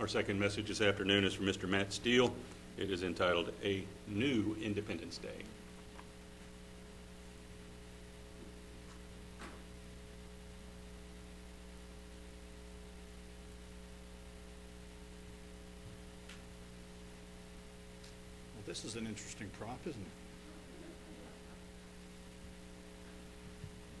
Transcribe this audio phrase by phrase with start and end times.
[0.00, 1.68] Our second message this afternoon is from Mr.
[1.68, 2.32] Matt Steel.
[2.76, 5.28] It is entitled A New Independence Day.
[18.54, 20.06] Well, this is an interesting prop, isn't it?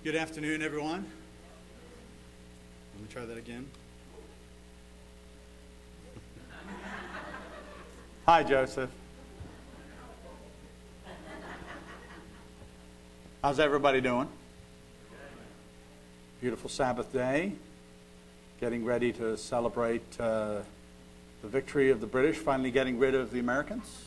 [0.04, 1.04] Good afternoon, everyone.
[2.94, 3.68] Let me try that again.
[8.28, 8.90] Hi, Joseph.
[13.42, 14.28] How's everybody doing?
[16.42, 17.54] Beautiful Sabbath day.
[18.60, 20.58] Getting ready to celebrate uh,
[21.40, 24.04] the victory of the British, finally getting rid of the Americans.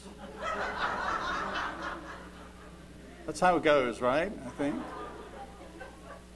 [3.26, 4.32] That's how it goes, right?
[4.46, 4.76] I think.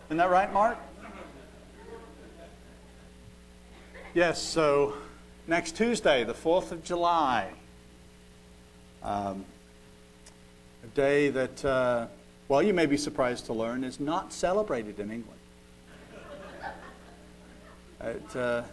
[0.08, 0.80] Isn't that right, Mark?
[4.16, 4.96] Yes, so
[5.46, 7.52] next Tuesday, the 4th of July,
[9.06, 9.46] um,
[10.84, 12.08] a day that, uh,
[12.48, 15.40] well, you may be surprised to learn, is not celebrated in England.
[18.02, 18.64] It, uh,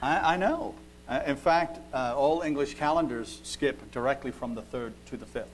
[0.00, 0.74] I, I know.
[1.08, 5.44] Uh, in fact, uh, all English calendars skip directly from the 3rd to the 5th.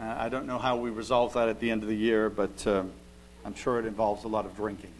[0.00, 2.66] Uh, I don't know how we resolve that at the end of the year, but
[2.66, 2.92] um,
[3.44, 4.92] I'm sure it involves a lot of drinking.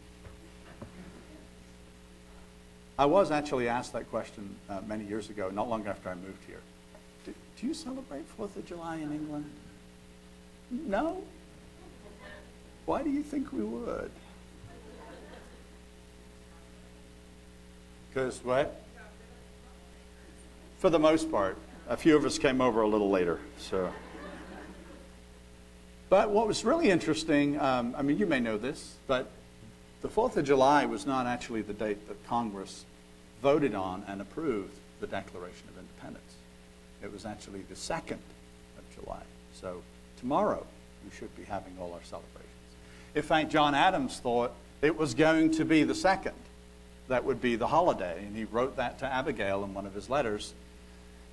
[3.00, 6.44] I was actually asked that question uh, many years ago, not long after I moved
[6.46, 6.60] here.
[7.24, 9.50] Do, do you celebrate 4th of July in England?
[10.70, 11.22] No?
[12.84, 14.10] Why do you think we would?
[18.10, 18.84] Because what?
[20.80, 21.56] For the most part.
[21.88, 23.90] A few of us came over a little later, so.
[26.10, 29.30] But what was really interesting, um, I mean, you may know this, but
[30.02, 32.84] the 4th of July was not actually the date that Congress
[33.42, 36.34] voted on and approved the Declaration of Independence.
[37.02, 38.18] It was actually the 2nd
[38.78, 39.22] of July.
[39.54, 39.82] So
[40.18, 40.66] tomorrow,
[41.04, 42.46] we should be having all our celebrations.
[43.14, 44.52] In fact, John Adams thought
[44.82, 46.32] it was going to be the 2nd
[47.08, 50.08] that would be the holiday, and he wrote that to Abigail in one of his
[50.08, 50.54] letters,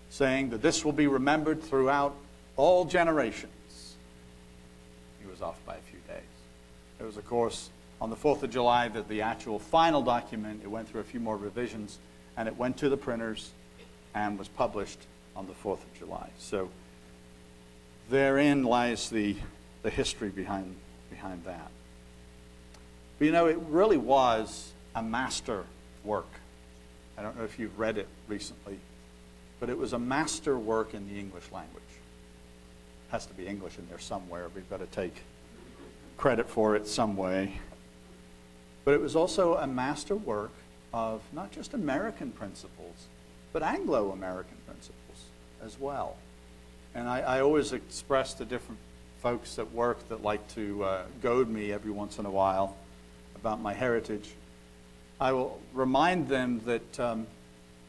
[0.09, 2.15] saying that this will be remembered throughout
[2.55, 3.95] all generations
[5.21, 6.23] He was off by a few days.
[6.99, 7.69] It was, of course,
[7.99, 11.19] on the 4th of July that the actual final document, it went through a few
[11.19, 11.97] more revisions,
[12.35, 13.51] and it went to the printers
[14.13, 14.99] and was published
[15.35, 16.29] on the 4th of July.
[16.37, 16.69] So
[18.09, 19.35] therein lies the,
[19.83, 20.75] the history behind,
[21.09, 21.69] behind that.
[23.17, 25.63] But you know, it really was a master
[26.03, 26.27] work.
[27.17, 28.77] I don't know if you've read it recently,
[29.59, 31.83] but it was a master work in the English language
[33.07, 34.47] It has to be English in there somewhere.
[34.53, 35.15] We've got to take
[36.15, 37.59] credit for it some way.
[38.87, 40.53] But it was also a master work
[40.93, 43.07] of not just American principles,
[43.51, 45.25] but Anglo American principles
[45.61, 46.15] as well.
[46.95, 48.79] And I, I, always express to different
[49.21, 52.77] folks at work that like to uh, goad me every once in a while
[53.35, 54.29] about my heritage.
[55.19, 57.27] I will remind them that um,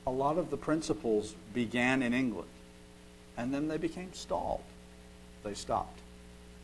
[0.04, 2.50] a lot of the principles began in England
[3.36, 4.64] and then they became stalled
[5.44, 6.00] they stopped.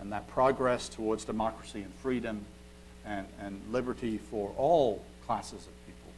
[0.01, 2.45] And that progress towards democracy and freedom
[3.07, 6.11] and, and liberty for all classes of people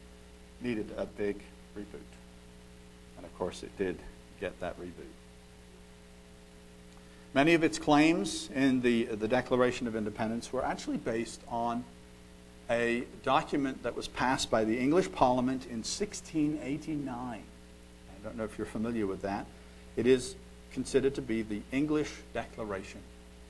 [0.61, 1.37] needed a big
[1.77, 1.99] reboot.
[3.17, 3.97] And of course, it did
[4.39, 5.11] get that reboot.
[7.33, 11.83] Many of its claims in the, the Declaration of Independence were actually based on
[12.69, 17.09] a document that was passed by the English Parliament in 1689.
[17.09, 19.45] I don't know if you're familiar with that.
[19.95, 20.35] It is
[20.73, 23.01] considered to be the English Declaration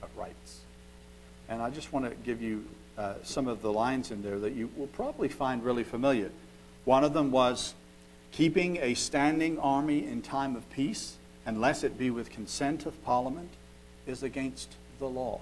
[0.02, 0.60] of Rights.
[1.48, 2.64] And I just want to give you
[2.98, 6.30] uh, some of the lines in there that you will probably find really familiar.
[6.84, 7.74] One of them was
[8.32, 11.16] keeping a standing army in time of peace,
[11.46, 13.50] unless it be with consent of Parliament,
[14.06, 15.40] is against the law.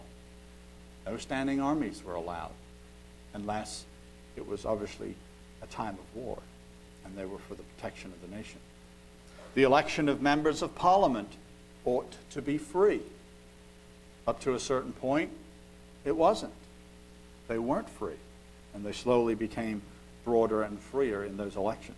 [1.06, 2.52] No standing armies were allowed
[3.32, 3.84] unless
[4.36, 5.14] it was obviously
[5.62, 6.38] a time of war,
[7.04, 8.58] and they were for the protection of the nation.
[9.54, 11.32] The election of members of Parliament
[11.86, 13.00] ought to be free.
[14.26, 15.30] Up to a certain point,
[16.04, 16.52] it wasn't.
[17.48, 18.18] They weren't free,
[18.74, 19.82] and they slowly became
[20.24, 21.96] broader and freer in those elections.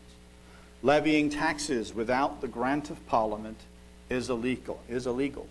[0.83, 3.59] Levying taxes without the grant of Parliament
[4.11, 4.81] is illegal.
[4.89, 5.47] Is illegal.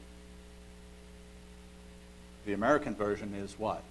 [2.45, 3.83] The American version is what?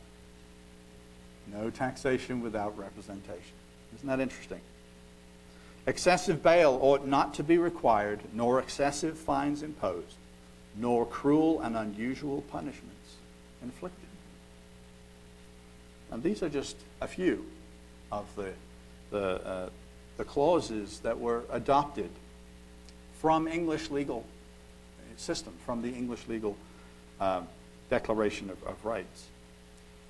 [1.53, 3.55] No taxation without representation.
[3.97, 4.61] Isn't that interesting?
[5.87, 10.17] Excessive bail ought not to be required, nor excessive fines imposed
[10.77, 13.17] nor cruel and unusual punishments
[13.63, 14.06] inflicted.
[16.11, 17.45] And these are just a few
[18.13, 18.53] of the,
[19.11, 19.69] the uh,
[20.17, 22.11] the clauses that were adopted
[23.21, 24.25] from English legal
[25.17, 26.57] system, from the English legal
[27.21, 27.47] um,
[27.91, 29.27] Declaration of, of Rights.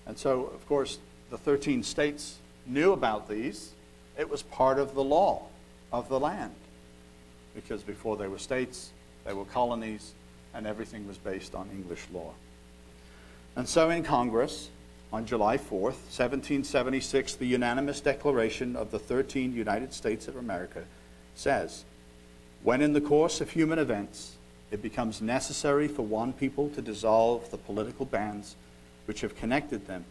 [0.07, 0.99] And so, of course,
[1.31, 3.73] the 13 states knew about these.
[4.19, 5.47] It was part of the law
[5.93, 6.55] of the land.
[7.55, 8.91] Because before they were states,
[9.25, 10.13] they were colonies,
[10.55, 12.33] and everything was based on English law.
[13.57, 14.69] And so in Congress,
[15.17, 20.85] on July 4th, 1776, the unanimous declaration of the 13 United States of America
[21.35, 21.87] says,
[22.63, 24.37] When in the course of human events
[24.71, 28.57] it becomes necessary for one people to dissolve the political bands
[29.07, 30.05] which have connected them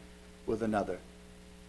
[0.47, 0.97] with another,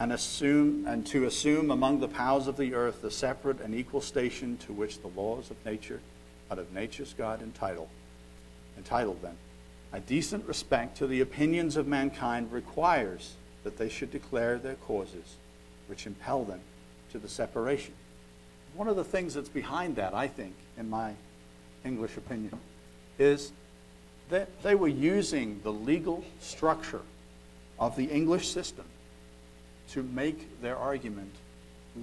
[0.00, 4.00] and assume and to assume among the powers of the earth the separate and equal
[4.00, 6.00] station to which the laws of nature,
[6.50, 7.90] out of nature's God entitle,
[8.78, 9.36] entitle them.
[9.92, 13.34] A decent respect to the opinions of mankind requires
[13.64, 15.36] that they should declare their causes
[15.86, 16.60] which impel them
[17.12, 17.94] to the separation.
[18.74, 21.12] One of the things that's behind that, I think, in my
[21.84, 22.58] English opinion,
[23.18, 23.52] is
[24.28, 27.02] that they were using the legal structure
[27.78, 28.84] of the English system
[29.90, 31.32] to make their argument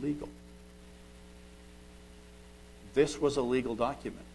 [0.01, 0.29] legal.
[2.93, 4.25] This was a legal document.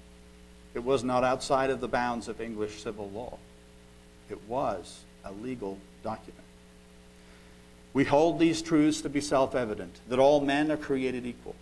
[0.75, 3.39] It was not outside of the bounds of English civil law.
[4.31, 6.45] It was a legal document.
[7.95, 11.57] We hold these truths to be self evident that all men are created equal,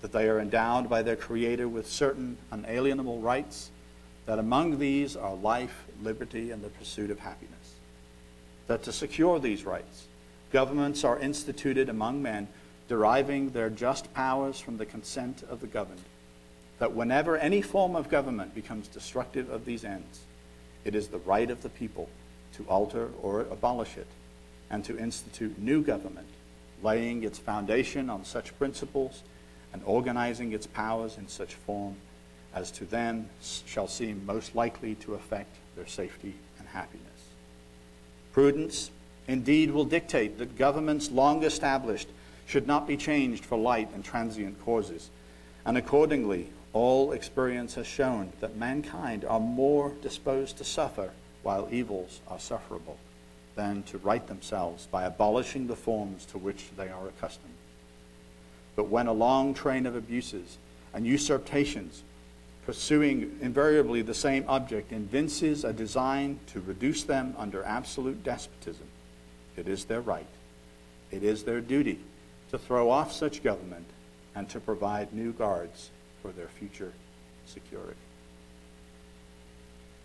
[0.00, 3.70] that they are endowed by their Creator with certain unalienable rights
[4.26, 7.74] that among these are life, liberty, and the pursuit of happiness.
[8.66, 10.06] That to secure these rights,
[10.52, 12.48] governments are instituted among men,
[12.88, 16.00] deriving their just powers from the consent of the governed.
[16.78, 20.20] That whenever any form of government becomes destructive of these ends,
[20.84, 22.08] it is the right of the people
[22.54, 24.06] to alter or abolish it,
[24.70, 26.26] and to institute new government,
[26.82, 29.22] laying its foundation on such principles
[29.72, 31.96] and organizing its powers in such form
[32.54, 33.28] as to them
[33.66, 37.04] shall seem most likely to affect their safety and happiness.
[38.32, 38.90] Prudence
[39.26, 42.08] indeed will dictate that governments long established
[42.46, 45.10] should not be changed for light and transient causes,
[45.64, 51.10] and accordingly, all experience has shown that mankind are more disposed to suffer
[51.42, 52.98] while evils are sufferable
[53.54, 57.54] than to right themselves by abolishing the forms to which they are accustomed.
[58.74, 60.58] But when a long train of abuses
[60.92, 62.02] and usurpations
[62.66, 68.86] pursuing invariably the same object, evinces a design to reduce them under absolute despotism.
[69.56, 70.26] It is their right,
[71.12, 72.00] it is their duty
[72.50, 73.86] to throw off such government
[74.34, 75.90] and to provide new guards
[76.24, 76.92] for their future
[77.44, 78.00] security.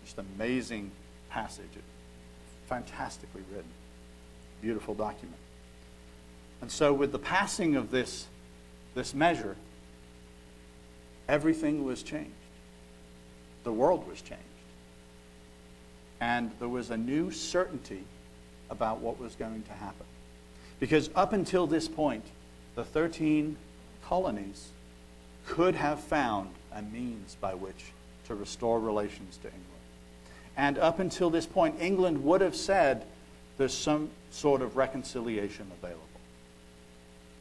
[0.04, 0.90] Just amazing
[1.30, 1.64] passage,
[2.68, 3.70] fantastically written,
[4.60, 5.38] beautiful document.
[6.60, 8.26] And so, with the passing of this,
[8.94, 9.56] this measure,
[11.26, 12.34] everything was changed
[13.64, 14.42] the world was changed.
[16.20, 18.04] And there was a new certainty
[18.68, 20.06] about what was going to happen.
[20.78, 22.24] Because up until this point,
[22.74, 23.56] the 13
[24.04, 24.68] colonies
[25.46, 27.92] could have found a means by which
[28.26, 29.66] to restore relations to England.
[30.56, 33.04] And up until this point, England would have said
[33.58, 36.02] there's some sort of reconciliation available.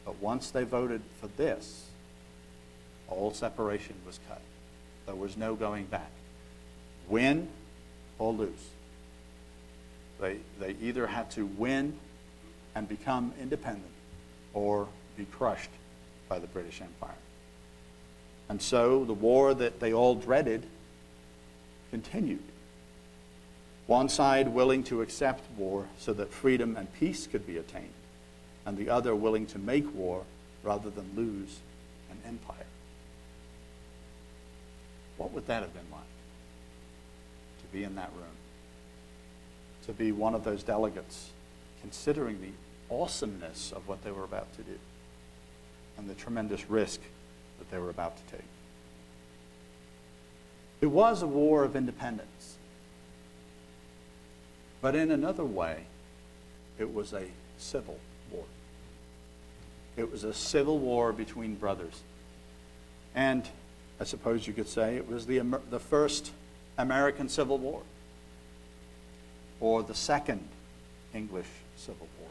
[0.06, 1.86] But once they voted for this,
[3.08, 4.42] all separation was cut.
[5.06, 6.12] There was no going back.
[7.08, 7.48] Win
[8.18, 8.70] or lose.
[10.20, 11.98] They, they either had to win
[12.76, 13.86] and become independent
[14.54, 15.70] or be crushed
[16.28, 17.16] by the British Empire.
[18.50, 20.66] And so the war that they all dreaded
[21.92, 22.44] continued.
[23.88, 27.94] One side willing to accept war so that freedom and peace could be attained,
[28.66, 30.24] and the other willing to make war
[30.64, 31.60] rather than lose
[32.12, 32.66] an empire.
[35.18, 36.02] What would that have been like?
[37.62, 38.26] To be in that room,
[39.86, 41.30] to be one of those delegates,
[41.82, 44.78] considering the awesomeness of what they were about to do
[45.98, 47.00] and the tremendous risk
[47.60, 48.46] that they were about to take.
[50.82, 52.56] It was a war of independence.
[54.82, 55.84] But in another way,
[56.78, 57.26] it was a
[57.58, 58.00] civil
[58.32, 58.46] war.
[59.98, 62.02] It was a civil war between brothers.
[63.14, 63.48] And
[64.00, 65.40] I suppose you could say it was the,
[65.70, 66.32] the first
[66.78, 67.82] American Civil War
[69.60, 70.48] or the second
[71.14, 72.30] English Civil War.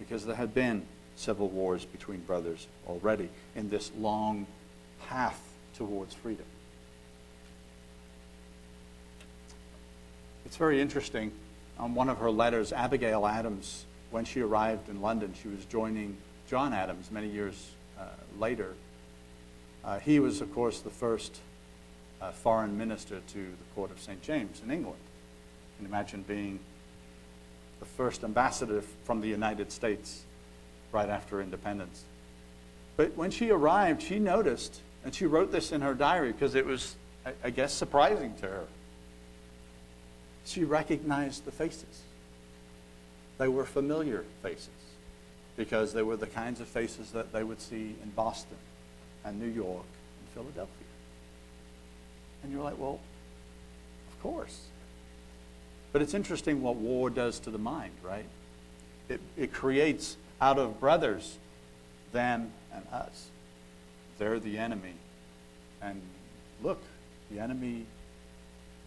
[0.00, 0.84] Because there had been
[1.18, 4.46] civil wars between brothers already in this long
[5.08, 5.40] path
[5.74, 6.44] towards freedom.
[10.46, 11.32] It's very interesting.
[11.78, 16.16] On one of her letters, Abigail Adams, when she arrived in London, she was joining
[16.48, 18.04] John Adams many years uh,
[18.38, 18.74] later.
[19.84, 21.40] Uh, he was, of course, the first
[22.22, 24.22] uh, foreign minister to the court of St.
[24.22, 24.98] James in England.
[25.78, 26.58] You can imagine being
[27.80, 30.24] the first ambassador from the United States
[30.92, 32.04] right after independence.
[32.96, 36.66] But when she arrived, she noticed, and she wrote this in her diary because it
[36.66, 36.96] was,
[37.44, 38.64] I, guess, surprising to her.
[40.44, 42.02] She recognized the faces.
[43.38, 44.68] They were familiar faces
[45.56, 48.56] because they were the kinds of faces that they would see in Boston
[49.24, 49.84] and New York
[50.20, 50.86] and Philadelphia.
[52.42, 53.00] And you're like, well,
[54.10, 54.60] of course.
[55.92, 58.26] But it's interesting what war does to the mind, right?
[59.08, 61.36] It, it creates out of brothers
[62.12, 63.26] them and us.
[64.18, 64.94] They're the enemy.
[65.82, 66.00] And
[66.62, 66.82] look,
[67.30, 67.86] the enemy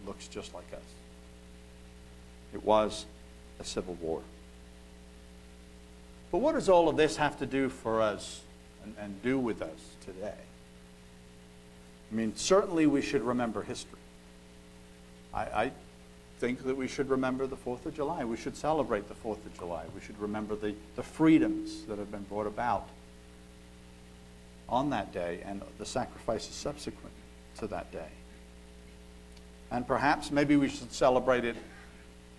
[0.06, 0.80] looks just like us.
[2.52, 3.06] It was
[3.60, 4.20] a civil war.
[6.30, 8.40] But what does all of this have to do for us
[8.82, 10.34] and, and do with us today?
[12.10, 13.98] I mean, certainly we should remember history.
[15.32, 15.72] I, I
[16.42, 18.24] think that we should remember the 4th of July.
[18.24, 19.84] We should celebrate the 4th of July.
[19.94, 22.88] We should remember the, the freedoms that have been brought about
[24.68, 27.14] on that day and the sacrifices subsequent
[27.58, 28.08] to that day.
[29.70, 31.54] And perhaps maybe we should celebrate it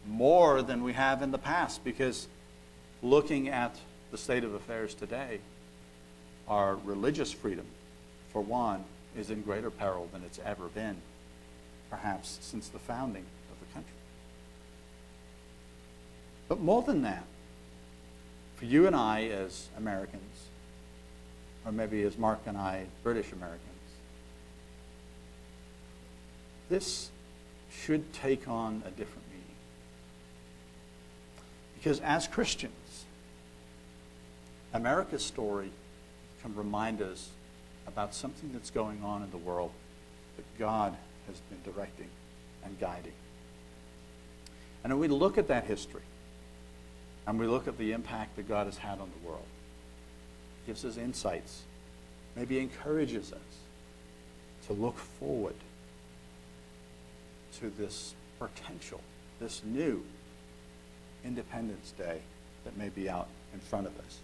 [0.06, 2.28] more than we have in the past because
[3.02, 3.74] looking at
[4.12, 5.40] the state of affairs today,
[6.50, 7.66] our religious freedom,
[8.34, 8.84] for one,
[9.18, 10.98] is in greater peril than it's ever been,
[11.90, 13.94] perhaps since the founding of the country.
[16.54, 17.24] But more than that,
[18.58, 20.22] for you and I as Americans,
[21.66, 23.60] or maybe as Mark and I, British Americans,
[26.70, 27.10] this
[27.72, 29.56] should take on a different meaning.
[31.74, 33.06] Because as Christians,
[34.76, 35.72] America's story
[36.44, 37.30] can remind us
[37.88, 39.72] about something that's going on in the world
[40.38, 40.96] that God
[41.26, 42.10] has been directing
[42.64, 43.14] and guiding.
[44.84, 46.04] And when we look at that history
[47.28, 49.46] and we look at the impact that God has had on the world,
[50.66, 51.64] gives us insights,
[52.36, 53.40] maybe encourages us
[54.68, 55.56] to look forward
[57.60, 59.02] to this potential,
[59.40, 60.04] this new
[61.24, 62.20] Independence Day
[62.66, 64.20] that may be out in front of us.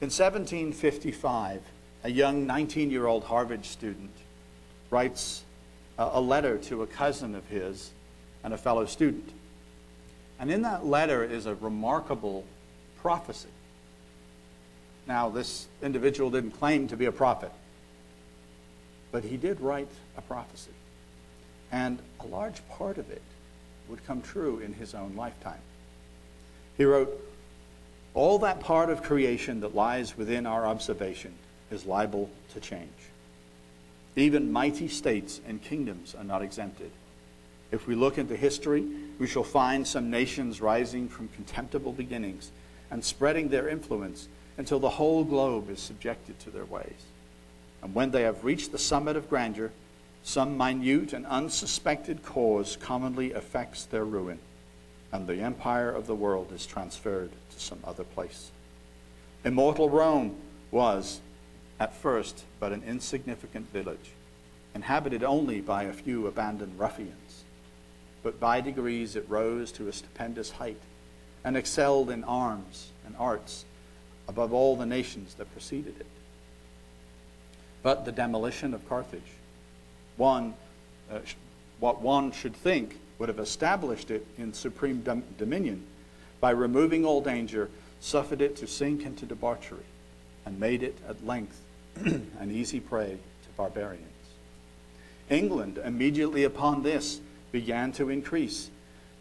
[0.00, 1.62] In 1755,
[2.04, 4.12] a young 19 year old Harvard student
[4.90, 5.44] writes
[5.98, 7.90] a letter to a cousin of his
[8.42, 9.30] and a fellow student.
[10.40, 12.44] And in that letter is a remarkable
[13.02, 13.50] prophecy.
[15.06, 17.52] Now, this individual didn't claim to be a prophet,
[19.12, 20.70] but he did write a prophecy.
[21.70, 23.22] And a large part of it
[23.88, 25.60] would come true in his own lifetime.
[26.78, 27.12] He wrote,
[28.14, 31.34] All that part of creation that lies within our observation
[31.70, 32.88] is liable to change.
[34.16, 36.90] Even mighty states and kingdoms are not exempted.
[37.70, 38.84] If we look into history,
[39.20, 42.50] we shall find some nations rising from contemptible beginnings
[42.90, 47.04] and spreading their influence until the whole globe is subjected to their ways.
[47.82, 49.72] And when they have reached the summit of grandeur,
[50.22, 54.38] some minute and unsuspected cause commonly affects their ruin,
[55.12, 58.50] and the empire of the world is transferred to some other place.
[59.44, 60.34] Immortal Rome
[60.70, 61.20] was
[61.78, 64.12] at first but an insignificant village,
[64.74, 67.44] inhabited only by a few abandoned ruffians.
[68.22, 70.80] But by degrees it rose to a stupendous height
[71.44, 73.64] and excelled in arms and arts
[74.28, 76.06] above all the nations that preceded it.
[77.82, 79.22] But the demolition of Carthage,
[80.16, 80.54] one,
[81.10, 81.20] uh,
[81.80, 85.82] what one should think would have established it in supreme dom- dominion,
[86.40, 87.68] by removing all danger,
[88.00, 89.84] suffered it to sink into debauchery,
[90.46, 91.60] and made it at length
[91.96, 94.06] an easy prey to barbarians.
[95.28, 97.20] England, immediately upon this,
[97.52, 98.70] began to increase,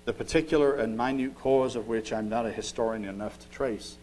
[0.05, 3.97] the particular and minute cause of which I'm not a historian enough to trace,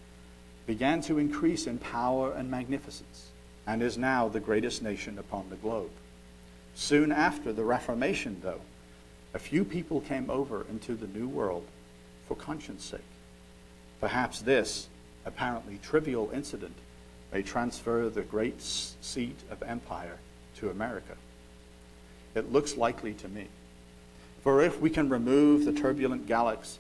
[0.66, 3.30] began to increase in power and magnificence,
[3.66, 5.90] and is now the greatest nation upon the globe.
[6.75, 8.61] Soon after the Reformation, though,
[9.35, 11.66] a few people came over into the New World
[12.26, 13.00] for conscience sake.
[14.00, 14.88] Perhaps this
[15.25, 16.76] apparently trivial incident
[17.33, 20.18] may transfer the great seat of empire
[20.56, 21.16] to America.
[22.35, 23.49] It looks likely to me.
[24.47, 26.79] For if we can remove the turbulent Gallics,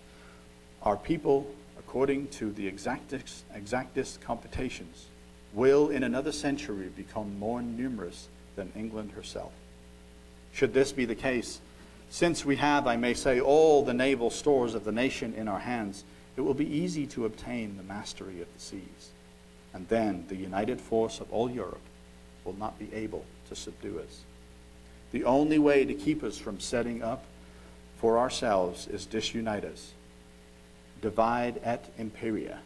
[0.84, 5.06] our people, according to the exactest, exactest computations,
[5.52, 9.50] will in another century become more numerous than England herself.
[10.52, 11.60] Should this be the case,
[12.08, 15.58] since we have, I may say, all the naval stores of the nation in our
[15.58, 16.04] hands,
[16.36, 19.10] it will be easy to obtain the mastery of the seas
[19.74, 21.82] and then the united force of all Europe
[22.44, 24.20] will not be able to subdue us.
[25.10, 27.24] The only way to keep us from setting up
[27.96, 29.92] for ourselves is disunite us.
[31.02, 32.58] Divide et imperia,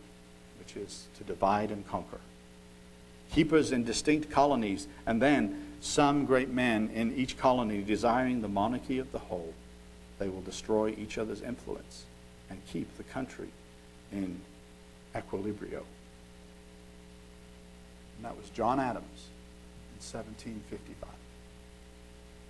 [0.59, 2.21] which is to divide and conquer.
[3.33, 8.49] Keep us in distinct colonies, and then some great men in each colony desiring the
[8.49, 9.55] monarchy of the whole,
[10.19, 12.05] they will destroy each other's influence
[12.51, 13.49] and keep the country
[14.13, 14.41] in
[15.15, 15.83] equilibrio.
[18.17, 19.29] And that was John Adams
[19.95, 21.09] in 1755.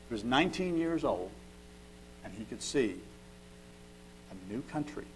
[0.08, 1.30] He was 19 years old,
[2.24, 2.96] and he could see
[4.30, 5.06] a new country,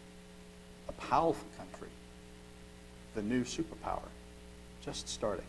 [0.88, 1.88] a powerful country,
[3.14, 4.08] the new superpower,
[4.84, 5.44] just starting.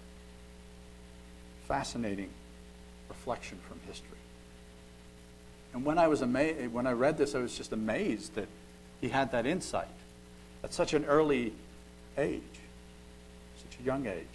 [1.68, 2.30] Fascinating
[3.10, 4.18] reflection from history.
[5.74, 8.48] And when I was amazed, when I read this, I was just amazed that
[9.02, 9.88] he had that insight
[10.64, 11.54] at such an early
[12.18, 12.42] age,
[13.58, 14.26] such a young age,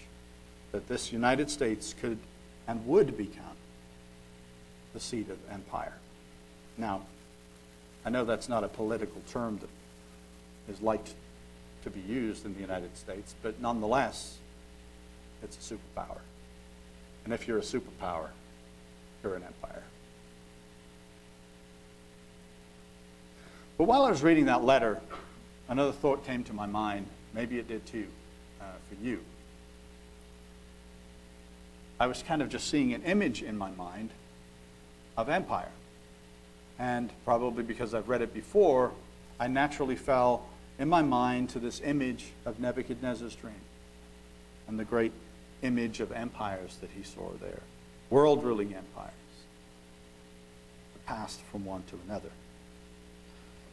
[0.72, 2.18] that this United States could
[2.68, 3.56] and would become
[4.92, 5.94] the seat of empire.
[6.80, 7.02] Now,
[8.06, 11.12] I know that's not a political term that is liked
[11.84, 14.38] to be used in the United States, but nonetheless,
[15.42, 16.18] it's a superpower.
[17.24, 18.28] And if you're a superpower,
[19.22, 19.82] you're an empire.
[23.76, 25.00] But while I was reading that letter,
[25.68, 27.06] another thought came to my mind.
[27.34, 28.06] Maybe it did too,
[28.60, 29.20] uh, for you.
[31.98, 34.10] I was kind of just seeing an image in my mind
[35.18, 35.68] of empire.
[36.80, 38.92] And probably because I've read it before,
[39.38, 40.46] I naturally fell
[40.78, 43.52] in my mind to this image of Nebuchadnezzar's dream
[44.66, 45.12] and the great
[45.60, 47.60] image of empires that he saw there
[48.08, 49.12] world ruling empires
[50.94, 52.30] that passed from one to another.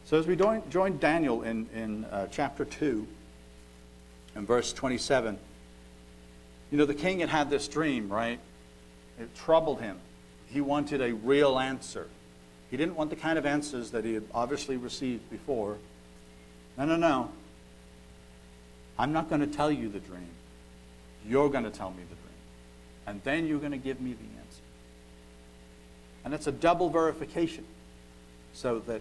[0.04, 3.06] So as we join Daniel in, in uh, chapter 2
[4.36, 5.38] and verse 27,
[6.70, 8.38] you know, the king had had this dream, right?
[9.18, 9.98] It troubled him.
[10.46, 12.06] He wanted a real answer.
[12.70, 15.76] He didn't want the kind of answers that he had obviously received before.
[16.76, 17.30] No, no, no.
[18.98, 20.28] I'm not going to tell you the dream.
[21.26, 22.28] You're going to tell me the dream.
[23.06, 24.62] And then you're going to give me the answer.
[26.24, 27.64] And it's a double verification
[28.52, 29.00] so that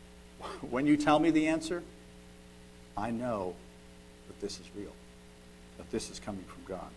[0.70, 1.82] when you tell me the answer,
[2.96, 3.54] I know
[4.28, 4.92] that this is real,
[5.76, 6.88] that this is coming from God.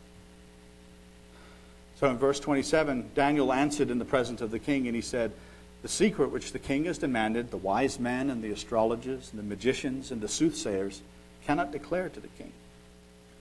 [2.00, 5.34] So in verse 27, Daniel answered in the presence of the king, and he said,
[5.82, 9.44] The secret which the king has demanded, the wise men and the astrologers and the
[9.44, 11.02] magicians and the soothsayers
[11.46, 12.52] cannot declare to the king.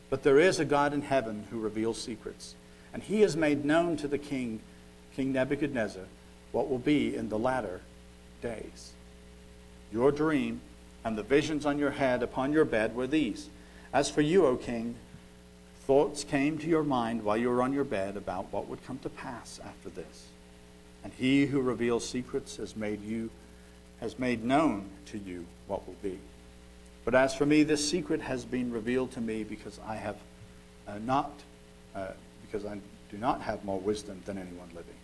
[0.09, 2.55] But there is a God in heaven who reveals secrets,
[2.95, 4.61] and he has made known to the king,
[5.17, 6.05] King Nebuchadnezzar,
[6.53, 7.81] what will be in the latter
[8.41, 8.93] days.
[9.93, 10.61] Your dream
[11.05, 13.49] and the visions on your head upon your bed were these.
[13.93, 14.95] As for you, O king,
[15.81, 18.99] thoughts came to your mind while you were on your bed about what would come
[19.01, 20.27] to pass after this.
[21.05, 23.31] And he who reveals secrets has made you
[24.01, 26.19] has made known to you what will be.
[27.05, 30.17] But as for me, this secret has been revealed to me because I have
[30.87, 31.33] uh, not,
[31.95, 32.09] uh,
[32.43, 32.79] because I
[33.11, 34.95] do not have more wisdom than anyone living.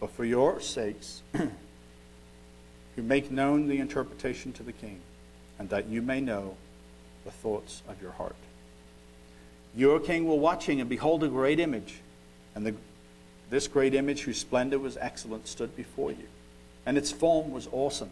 [0.00, 5.00] But for your sakes, you make known the interpretation to the king,
[5.58, 6.56] and that you may know
[7.24, 8.36] the thoughts of your heart.
[9.76, 12.00] Your king will watching and behold a great image,
[12.54, 12.74] and the,
[13.50, 16.26] this great image, whose splendor was excellent, stood before you,
[16.86, 18.10] and its form was awesome.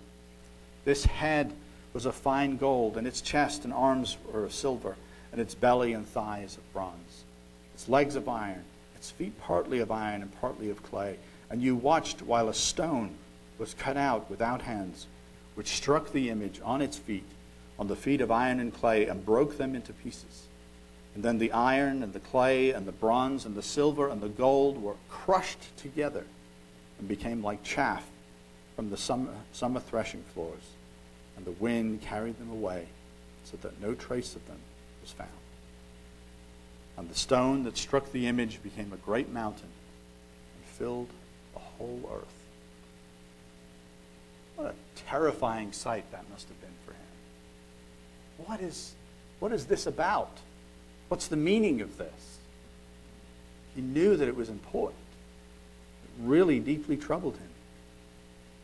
[0.84, 1.52] This head
[1.92, 4.96] was of fine gold, and its chest and arms were of silver,
[5.30, 7.24] and its belly and thighs of bronze,
[7.74, 8.64] its legs of iron,
[8.94, 11.16] its feet partly of iron and partly of clay.
[11.50, 13.14] And you watched while a stone
[13.58, 15.06] was cut out without hands,
[15.54, 17.28] which struck the image on its feet,
[17.78, 20.46] on the feet of iron and clay, and broke them into pieces.
[21.14, 24.28] And then the iron and the clay and the bronze and the silver and the
[24.28, 26.24] gold were crushed together
[26.98, 28.06] and became like chaff
[28.76, 30.62] from the summer, summer threshing floors.
[31.36, 32.86] And the wind carried them away
[33.44, 34.58] so that no trace of them
[35.02, 35.30] was found.
[36.96, 41.08] And the stone that struck the image became a great mountain and filled
[41.52, 42.42] the whole earth.
[44.56, 44.74] What a
[45.08, 48.46] terrifying sight that must have been for him.
[48.46, 48.94] What is,
[49.40, 50.30] what is this about?
[51.12, 52.38] What's the meaning of this?
[53.74, 55.02] He knew that it was important.
[56.04, 57.50] It really deeply troubled him.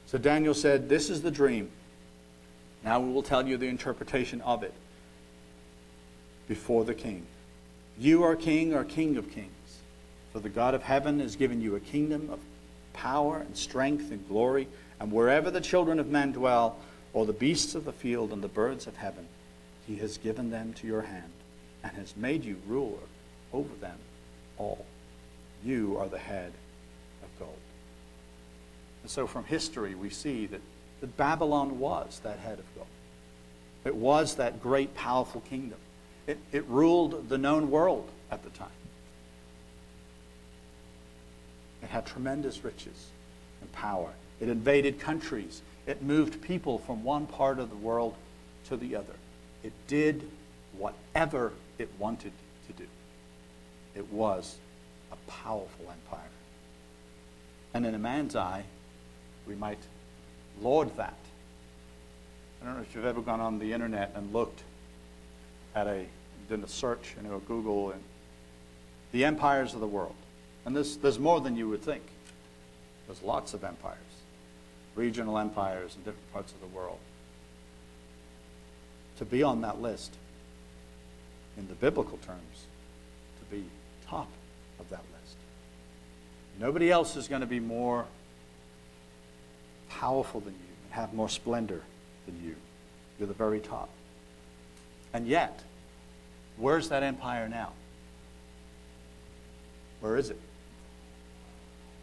[0.07, 1.69] So Daniel said, This is the dream.
[2.83, 4.73] Now we will tell you the interpretation of it
[6.49, 7.27] before the king.
[7.99, 9.77] You are king, or king of kings.
[10.33, 12.39] For the God of heaven has given you a kingdom of
[12.95, 16.79] power and strength and glory, and wherever the children of men dwell,
[17.13, 19.29] or the beasts of the field and the birds of heaven,
[19.87, 21.31] he has given them to your hand
[21.83, 22.99] and has made you ruler
[23.53, 23.99] over them
[24.57, 24.85] all.
[25.65, 26.53] You are the head
[27.23, 27.57] of gold.
[29.03, 30.61] And so from history, we see that,
[31.01, 32.87] that Babylon was that head of gold.
[33.85, 35.79] It was that great, powerful kingdom.
[36.27, 38.69] It, it ruled the known world at the time.
[41.83, 43.07] It had tremendous riches
[43.61, 44.11] and power.
[44.41, 45.63] It invaded countries.
[45.87, 48.15] It moved people from one part of the world
[48.69, 49.15] to the other.
[49.63, 50.29] It did
[50.77, 52.33] whatever it wanted
[52.67, 52.89] to do.
[53.95, 54.57] It was
[55.13, 56.31] a powerful empire.
[57.75, 58.65] And in a man's eye,
[59.47, 59.79] we might
[60.61, 61.17] laud that.
[62.61, 64.63] I don't know if you've ever gone on the internet and looked
[65.75, 66.05] at a,
[66.49, 68.03] did a search, you know, Google, and
[69.13, 70.15] the empires of the world.
[70.67, 72.03] And there's, there's more than you would think.
[73.07, 73.97] There's lots of empires,
[74.95, 76.99] regional empires in different parts of the world.
[79.19, 80.15] To be on that list,
[81.59, 82.67] in the biblical terms,
[83.41, 83.65] to be
[84.07, 84.29] top
[84.79, 85.37] of that list.
[86.59, 88.07] Nobody else is going to be more
[89.91, 91.83] powerful than you and have more splendor
[92.27, 92.55] than you.
[93.19, 93.89] You're the very top.
[95.13, 95.63] And yet,
[96.57, 97.73] where's that empire now?
[100.01, 100.39] Where is it?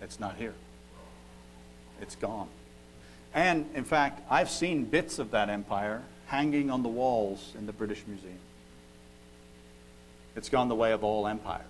[0.01, 0.53] It's not here.
[2.01, 2.49] It's gone.
[3.33, 7.73] And in fact, I've seen bits of that empire hanging on the walls in the
[7.73, 8.39] British Museum.
[10.35, 11.65] It's gone the way of all empires.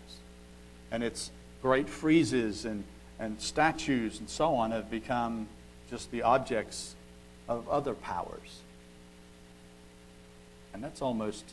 [0.91, 2.83] And its great friezes and,
[3.19, 5.47] and statues and so on have become
[5.89, 6.95] just the objects
[7.47, 8.61] of other powers.
[10.73, 11.45] And that's almost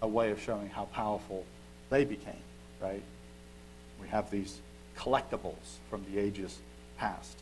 [0.00, 1.44] a way of showing how powerful
[1.90, 2.42] they became,
[2.80, 3.02] right?
[4.00, 4.60] We have these
[4.96, 6.58] collectibles from the ages
[6.98, 7.38] past.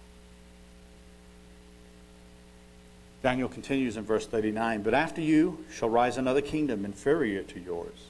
[3.23, 8.09] Daniel continues in verse 39 But after you shall rise another kingdom inferior to yours.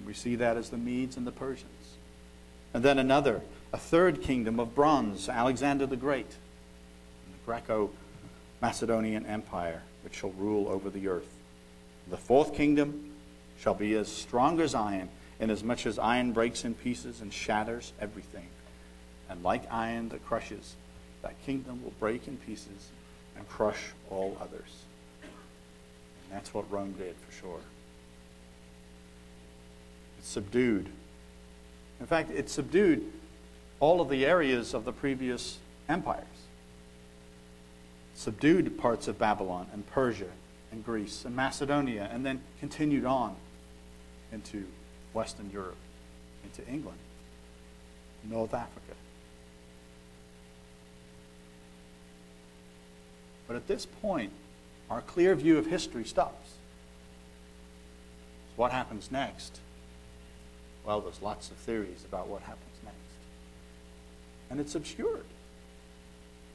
[0.00, 1.96] And we see that as the Medes and the Persians.
[2.72, 7.90] And then another, a third kingdom of bronze, Alexander the Great, the Greco
[8.62, 11.28] Macedonian Empire, which shall rule over the earth.
[12.08, 13.10] The fourth kingdom
[13.60, 18.46] shall be as strong as iron, inasmuch as iron breaks in pieces and shatters everything.
[19.28, 20.76] And like iron that crushes,
[21.20, 22.88] that kingdom will break in pieces
[23.36, 24.84] and crush all others.
[25.22, 27.60] And that's what Rome did for sure.
[30.20, 30.86] It's subdued.
[31.98, 33.10] In fact, it subdued
[33.80, 35.56] all of the areas of the previous
[35.88, 36.26] empires.
[38.14, 40.28] Subdued parts of Babylon and Persia
[40.72, 43.34] and Greece and Macedonia, and then continued on
[44.30, 44.66] into
[45.14, 45.78] Western Europe,
[46.44, 46.98] into England,
[48.28, 48.92] North Africa.
[53.48, 54.32] But at this point,
[54.90, 56.50] our clear view of history stops.
[58.50, 59.60] So what happens next?
[60.90, 62.96] Well, there's lots of theories about what happens next.
[64.50, 65.24] And it's obscured.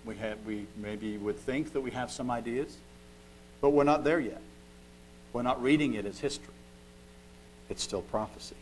[0.04, 2.76] We, have, we maybe would think that we have some ideas,
[3.62, 4.42] but we're not there yet.
[5.32, 6.54] We're not reading it as history.
[7.70, 8.58] It's still prophecy.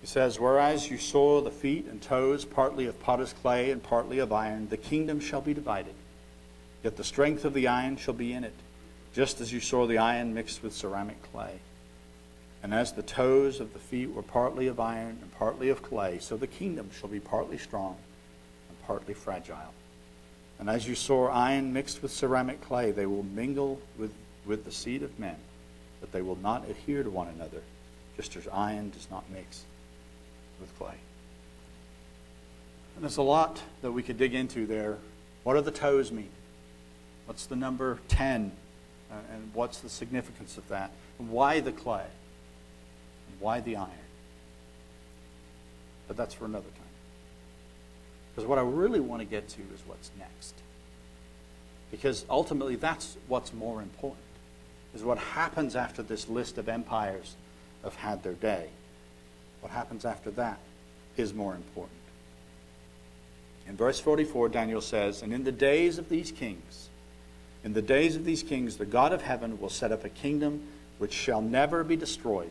[0.00, 4.20] He says, Whereas you saw the feet and toes, partly of potter's clay and partly
[4.20, 5.94] of iron, the kingdom shall be divided.
[6.84, 8.54] Yet the strength of the iron shall be in it,
[9.12, 11.58] just as you saw the iron mixed with ceramic clay.
[12.62, 16.18] And as the toes of the feet were partly of iron and partly of clay,
[16.18, 17.96] so the kingdom shall be partly strong
[18.68, 19.72] and partly fragile.
[20.58, 24.12] And as you saw iron mixed with ceramic clay, they will mingle with,
[24.44, 25.36] with the seed of men,
[26.00, 27.62] but they will not adhere to one another,
[28.16, 29.64] just as iron does not mix
[30.60, 30.94] with clay.
[32.94, 34.98] And there's a lot that we could dig into there.
[35.44, 36.28] What do the toes mean?
[37.24, 38.52] What's the number 10?
[39.10, 40.90] Uh, and what's the significance of that?
[41.16, 42.04] Why the clay?
[43.40, 43.90] Why the iron?
[46.06, 46.80] But that's for another time.
[48.34, 50.54] Because what I really want to get to is what's next.
[51.90, 54.22] Because ultimately, that's what's more important,
[54.94, 57.34] is what happens after this list of empires
[57.82, 58.68] have had their day.
[59.60, 60.58] What happens after that
[61.16, 61.98] is more important.
[63.66, 66.88] In verse 44, Daniel says, And in the days of these kings,
[67.62, 70.66] in the days of these kings, the God of heaven will set up a kingdom
[70.98, 72.50] which shall never be destroyed,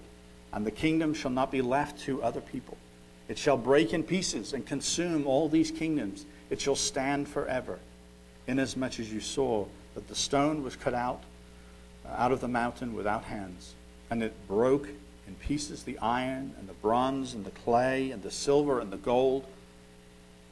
[0.54, 2.78] and the kingdom shall not be left to other people.
[3.28, 6.26] It shall break in pieces and consume all these kingdoms.
[6.50, 7.80] It shall stand forever,
[8.48, 11.24] inasmuch as you saw that the stone was cut out
[12.06, 13.76] uh, out of the mountain without hands,
[14.10, 14.88] and it broke
[15.28, 18.98] in pieces the iron and the bronze and the clay and the silver and the
[18.98, 19.46] gold.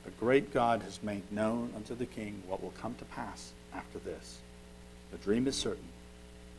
[0.05, 3.99] The great God has made known unto the king what will come to pass after
[3.99, 4.37] this.
[5.11, 5.89] The dream is certain,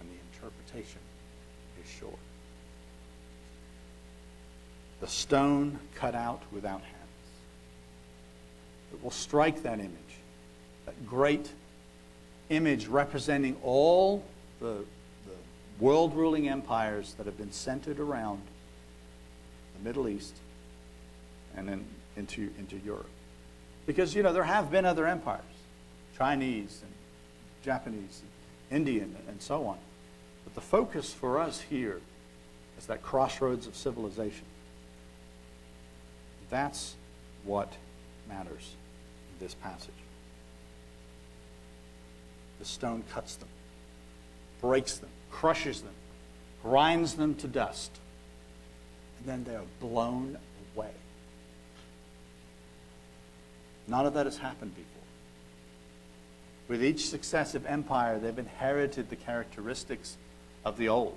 [0.01, 1.01] and the interpretation
[1.83, 2.19] is sure.
[5.01, 6.95] The stone cut out without hands.
[8.93, 9.93] It will strike that image,
[10.87, 11.51] that great
[12.49, 14.25] image representing all
[14.61, 14.85] the,
[15.27, 15.37] the
[15.79, 18.41] world ruling empires that have been centered around
[19.77, 20.35] the Middle East
[21.57, 21.85] and then
[22.17, 23.09] into, into Europe.
[23.87, 25.43] Because, you know, there have been other empires
[26.17, 26.93] Chinese and
[27.65, 28.23] Japanese,
[28.71, 29.79] and Indian, and so on.
[30.45, 32.01] But the focus for us here
[32.77, 34.47] is that crossroads of civilization.
[36.51, 36.95] That's
[37.45, 37.73] what
[38.29, 38.75] matters
[39.33, 39.91] in this passage.
[42.59, 43.49] The stone cuts them,
[44.61, 45.95] breaks them, crushes them,
[46.63, 47.93] grinds them to dust,
[49.19, 50.39] and then they are blown
[50.75, 50.91] away.
[53.87, 54.87] None of that has happened before.
[56.69, 60.17] With each successive empire, they've inherited the characteristics
[60.65, 61.17] of the old.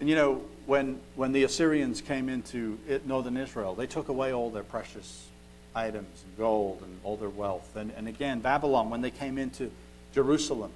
[0.00, 4.32] And you know, when, when the Assyrians came into it, northern Israel, they took away
[4.32, 5.26] all their precious
[5.74, 7.76] items and gold and all their wealth.
[7.76, 9.70] And, and again, Babylon, when they came into
[10.14, 10.70] Jerusalem,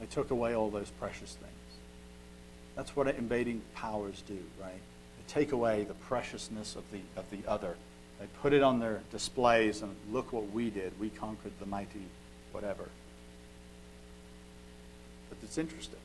[0.00, 1.52] they took away all those precious things.
[2.76, 4.70] That's what invading powers do, right?
[4.70, 7.76] They take away the preciousness of the, of the other.
[8.20, 10.92] They put it on their displays and look what we did.
[11.00, 12.04] We conquered the mighty
[12.52, 12.88] whatever.
[15.28, 15.98] But it's interesting.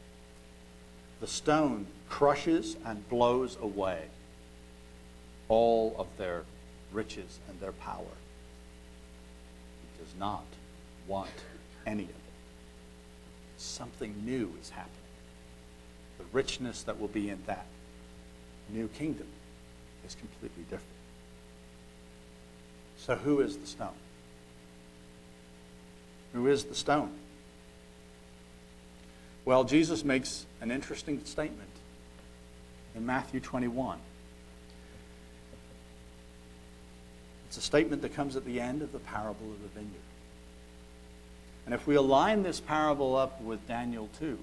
[1.24, 4.08] The stone crushes and blows away
[5.48, 6.44] all of their
[6.92, 8.04] riches and their power.
[9.86, 10.44] It does not
[11.08, 11.30] want
[11.86, 12.16] any of it.
[13.56, 14.98] Something new is happening.
[16.18, 17.68] The richness that will be in that
[18.70, 19.28] new kingdom
[20.06, 20.84] is completely different.
[22.98, 23.96] So, who is the stone?
[26.34, 27.14] Who is the stone?
[29.46, 31.70] Well, Jesus makes an interesting statement
[32.96, 33.98] in Matthew 21.
[37.48, 39.92] It's a statement that comes at the end of the parable of the vineyard.
[41.66, 44.38] And if we align this parable up with Daniel 2,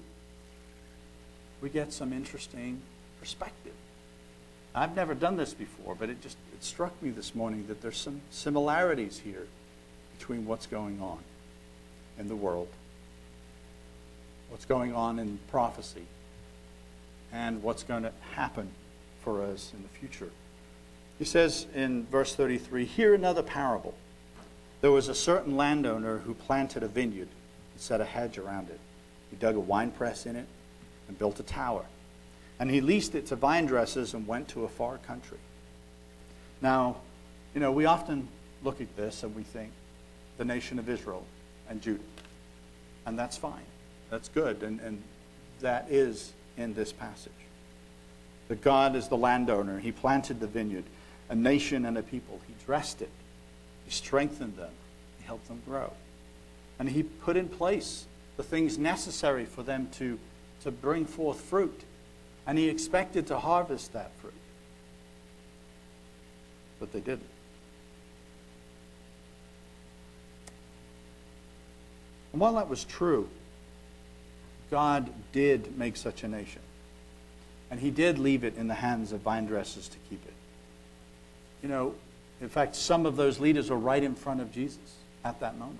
[1.61, 2.81] we get some interesting
[3.19, 3.73] perspective.
[4.73, 7.97] I've never done this before, but it just it struck me this morning that there's
[7.97, 9.47] some similarities here
[10.17, 11.19] between what's going on
[12.17, 12.69] in the world,
[14.51, 16.05] what's going on in prophecy,
[17.31, 18.69] and what's going to happen
[19.23, 20.29] for us in the future.
[21.17, 23.95] He says in verse 33 Hear another parable.
[24.81, 27.29] There was a certain landowner who planted a vineyard
[27.73, 28.79] and set a hedge around it.
[29.29, 30.47] He dug a winepress in it
[31.07, 31.85] and built a tower.
[32.59, 35.37] And he leased it to vine dressers and went to a far country.
[36.61, 36.97] Now,
[37.53, 38.27] you know, we often
[38.63, 39.71] look at this and we think
[40.37, 41.25] the nation of Israel
[41.69, 42.03] and Judah.
[43.05, 43.63] And that's fine.
[44.11, 44.61] That's good.
[44.61, 45.01] And, and
[45.61, 47.31] that is in this passage.
[48.49, 49.79] That God is the landowner.
[49.79, 50.83] He planted the vineyard,
[51.29, 52.39] a nation and a people.
[52.45, 53.09] He dressed it.
[53.85, 54.71] He strengthened them.
[55.17, 55.91] He helped them grow.
[56.77, 58.05] And he put in place
[58.37, 60.19] the things necessary for them to,
[60.63, 61.81] to bring forth fruit.
[62.45, 64.33] And he expected to harvest that fruit.
[66.79, 67.29] But they didn't.
[72.33, 73.29] And while that was true,
[74.71, 76.61] God did make such a nation.
[77.69, 80.33] And he did leave it in the hands of vine dressers to keep it.
[81.61, 81.93] You know,
[82.39, 85.79] in fact, some of those leaders were right in front of Jesus at that moment.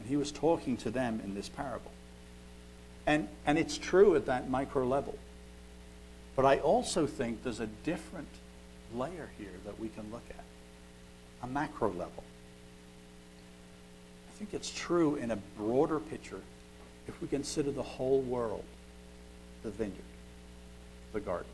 [0.00, 1.92] And he was talking to them in this parable.
[3.06, 5.16] And, and it's true at that micro level.
[6.34, 8.28] But I also think there's a different
[8.94, 10.44] layer here that we can look at
[11.42, 12.24] a macro level.
[14.28, 16.40] I think it's true in a broader picture
[17.08, 18.64] if we consider the whole world
[19.62, 19.96] the vineyard,
[21.12, 21.46] the garden.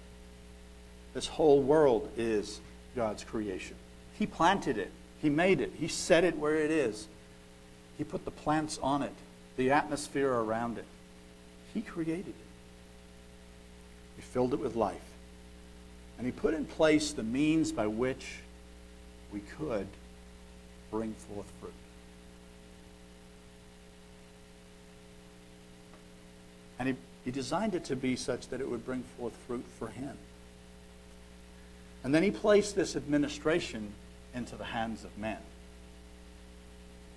[1.15, 2.61] This whole world is
[2.97, 3.77] God's creation.
[4.19, 7.07] He planted it, He made it, He set it where it is.
[7.97, 9.13] He put the plants on it,
[9.57, 10.85] the atmosphere around it.
[11.75, 12.35] He created it.
[14.17, 15.01] He filled it with life.
[16.17, 18.27] And He put in place the means by which
[19.33, 19.87] we could
[20.91, 21.73] bring forth fruit.
[26.79, 29.89] And he, he designed it to be such that it would bring forth fruit for
[29.89, 30.17] him.
[32.05, 33.93] And then he placed this administration
[34.35, 35.39] into the hands of men,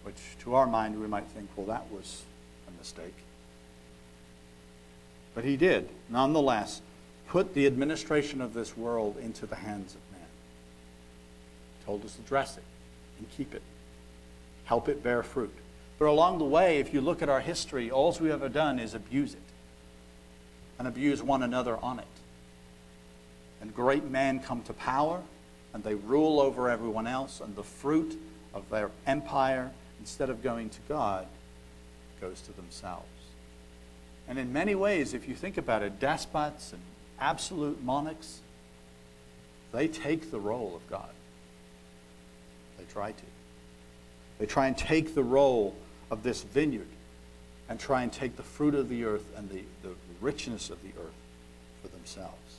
[0.04, 2.24] which to our mind we might think, well, that was
[2.68, 3.14] a mistake.
[5.36, 6.82] But he did, nonetheless,
[7.28, 10.28] put the administration of this world into the hands of man.
[11.80, 12.64] He told us to dress it
[13.20, 13.62] and keep it,
[14.66, 15.54] help it bear fruit.
[16.00, 18.96] But along the way, if you look at our history, all we've ever done is
[18.96, 19.51] abuse it
[20.82, 22.06] and abuse one another on it.
[23.62, 25.22] and great men come to power
[25.76, 28.20] and they rule over everyone else, and the fruit
[28.52, 31.28] of their empire, instead of going to God,
[32.20, 33.06] goes to themselves.
[34.28, 36.82] And in many ways, if you think about it, despots and
[37.20, 38.40] absolute monarchs,
[39.72, 41.12] they take the role of God.
[42.80, 43.24] They try to.
[44.40, 45.76] They try and take the role
[46.10, 46.88] of this vineyard
[47.72, 50.90] and try and take the fruit of the earth and the, the richness of the
[50.90, 51.16] earth
[51.82, 52.58] for themselves.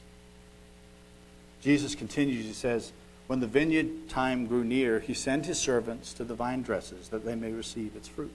[1.61, 2.93] Jesus continues, he says,
[3.27, 7.27] When the vineyard time grew near, he sent his servants to the vine dressers that
[7.27, 8.33] they may receive its fruit.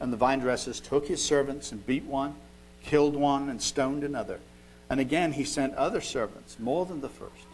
[0.00, 2.36] And the vine dressers took his servants and beat one,
[2.82, 4.40] killed one, and stoned another.
[4.88, 7.46] And again he sent other servants, more than the first,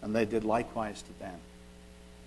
[0.00, 1.40] and they did likewise to them.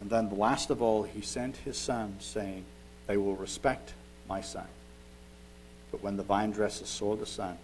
[0.01, 2.65] And then, the last of all, he sent his son, saying,
[3.07, 3.93] They will respect
[4.27, 4.67] my son.
[5.91, 7.57] But when the vine dressers saw the son,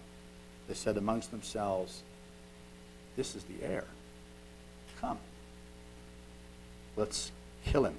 [0.68, 2.02] they said amongst themselves,
[3.16, 3.84] This is the heir.
[5.00, 5.18] Come,
[6.96, 7.32] let's
[7.64, 7.96] kill him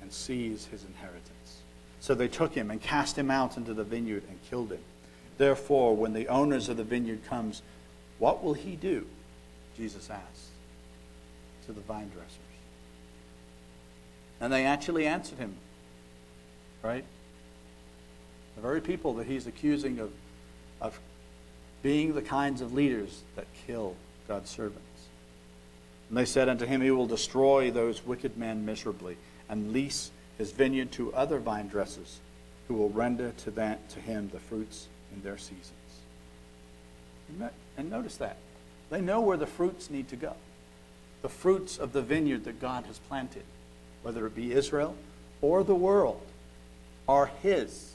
[0.00, 1.60] and seize his inheritance.
[2.00, 4.82] So they took him and cast him out into the vineyard and killed him.
[5.38, 7.62] Therefore, when the owners of the vineyard comes,
[8.18, 9.06] what will he do?
[9.76, 10.50] Jesus asked
[11.66, 12.38] to the vine dressers.
[14.40, 15.54] And they actually answered him,
[16.82, 17.04] right?
[18.56, 20.10] The very people that he's accusing of,
[20.80, 20.98] of
[21.82, 23.96] being the kinds of leaders that kill
[24.28, 24.82] God's servants.
[26.08, 29.16] And they said unto him, He will destroy those wicked men miserably
[29.48, 32.20] and lease his vineyard to other vine dressers
[32.68, 35.72] who will render to, that, to him the fruits in their seasons.
[37.76, 38.36] And notice that.
[38.90, 40.34] They know where the fruits need to go.
[41.22, 43.44] The fruits of the vineyard that God has planted,
[44.02, 44.94] whether it be Israel
[45.40, 46.20] or the world,
[47.08, 47.91] are his.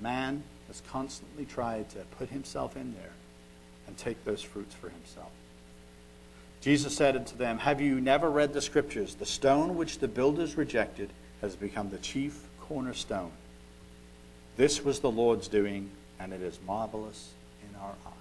[0.00, 3.12] Man has constantly tried to put himself in there
[3.86, 5.30] and take those fruits for himself.
[6.60, 9.14] Jesus said unto them, Have you never read the scriptures?
[9.14, 11.10] The stone which the builders rejected
[11.40, 13.32] has become the chief cornerstone.
[14.56, 17.32] This was the Lord's doing, and it is marvelous
[17.68, 18.14] in our eyes.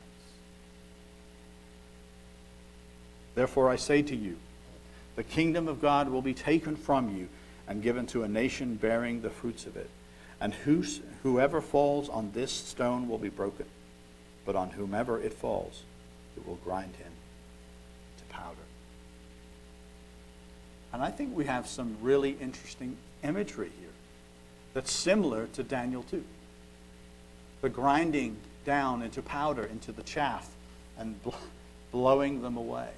[3.35, 4.37] Therefore I say to you,
[5.15, 7.27] the kingdom of God will be taken from you
[7.67, 9.89] and given to a nation bearing the fruits of it.
[10.41, 13.65] And whos, whoever falls on this stone will be broken,
[14.45, 15.83] but on whomever it falls,
[16.37, 17.11] it will grind him
[18.17, 18.55] to powder.
[20.93, 23.89] And I think we have some really interesting imagery here
[24.73, 26.23] that's similar to Daniel 2.
[27.61, 30.49] The grinding down into powder, into the chaff,
[30.97, 31.31] and bl-
[31.91, 32.89] blowing them away,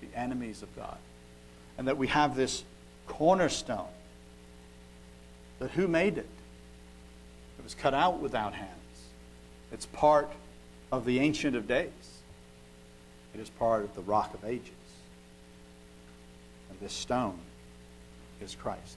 [0.00, 0.96] the enemies of God.
[1.76, 2.64] And that we have this
[3.06, 3.88] cornerstone
[5.58, 6.28] that who made it?
[7.58, 8.72] It was cut out without hands.
[9.72, 10.30] It's part
[10.90, 11.90] of the Ancient of Days.
[13.34, 14.70] It is part of the rock of ages.
[16.70, 17.38] And this stone
[18.40, 18.96] is Christ.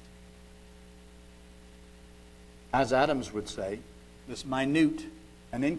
[2.74, 3.80] As Adams would say,
[4.28, 5.06] this minute
[5.52, 5.78] and in,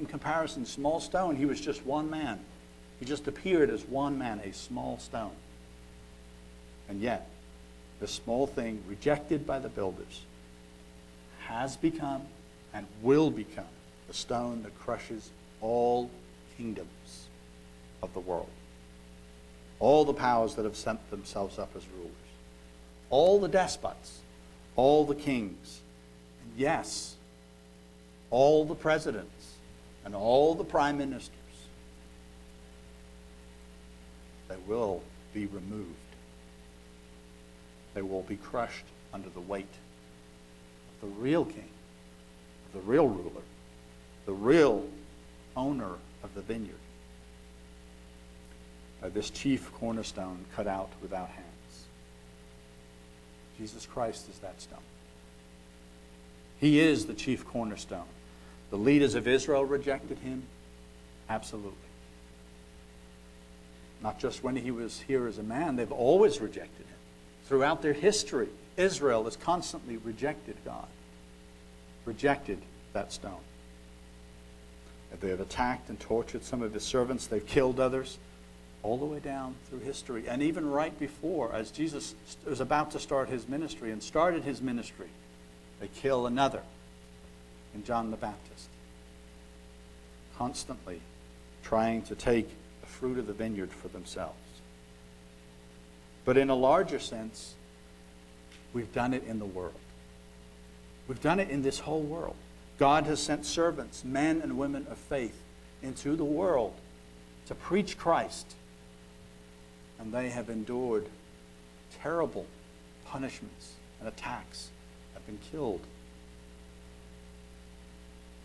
[0.00, 2.40] in comparison small stone, he was just one man.
[2.98, 5.32] He just appeared as one man, a small stone.
[6.88, 7.28] And yet,
[8.00, 10.22] this small thing, rejected by the builders,
[11.48, 12.22] has become
[12.74, 13.64] and will become
[14.06, 15.30] the stone that crushes
[15.62, 16.10] all
[16.56, 17.28] kingdoms
[18.02, 18.50] of the world.
[19.80, 22.12] All the powers that have sent themselves up as rulers.
[23.10, 24.20] All the despots.
[24.76, 25.80] All the kings.
[26.42, 27.16] And yes,
[28.30, 29.54] all the presidents
[30.04, 31.34] and all the prime ministers.
[34.48, 35.94] They will be removed.
[37.94, 38.84] They will be crushed
[39.14, 39.66] under the weight
[41.00, 41.68] the real king,
[42.74, 43.42] the real ruler,
[44.26, 44.84] the real
[45.56, 46.78] owner of the vineyard
[49.02, 51.44] uh, this chief cornerstone cut out without hands.
[53.58, 54.78] Jesus Christ is that stone.
[56.60, 58.06] He is the chief cornerstone.
[58.70, 60.42] The leaders of Israel rejected him?
[61.28, 61.72] Absolutely.
[64.02, 66.96] Not just when he was here as a man, they've always rejected him.
[67.46, 68.48] Throughout their history,
[68.78, 70.86] Israel has constantly rejected God,
[72.04, 72.58] rejected
[72.92, 73.40] that stone.
[75.20, 78.18] They have attacked and tortured some of his servants, they've killed others
[78.82, 80.28] all the way down through history.
[80.28, 82.14] And even right before, as Jesus
[82.46, 85.08] was about to start his ministry and started his ministry,
[85.80, 86.62] they kill another
[87.74, 88.68] in John the Baptist.
[90.36, 91.00] Constantly
[91.64, 92.48] trying to take
[92.80, 94.38] the fruit of the vineyard for themselves.
[96.24, 97.54] But in a larger sense,
[98.72, 99.74] we've done it in the world.
[101.06, 102.36] We've done it in this whole world.
[102.78, 105.42] God has sent servants, men and women of faith,
[105.82, 106.74] into the world
[107.46, 108.54] to preach Christ,
[109.98, 111.06] and they have endured
[112.02, 112.46] terrible
[113.06, 114.68] punishments and attacks,
[115.14, 115.80] have been killed.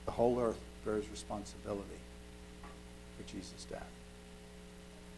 [0.05, 1.83] The whole earth bears responsibility
[3.17, 3.87] for Jesus' death.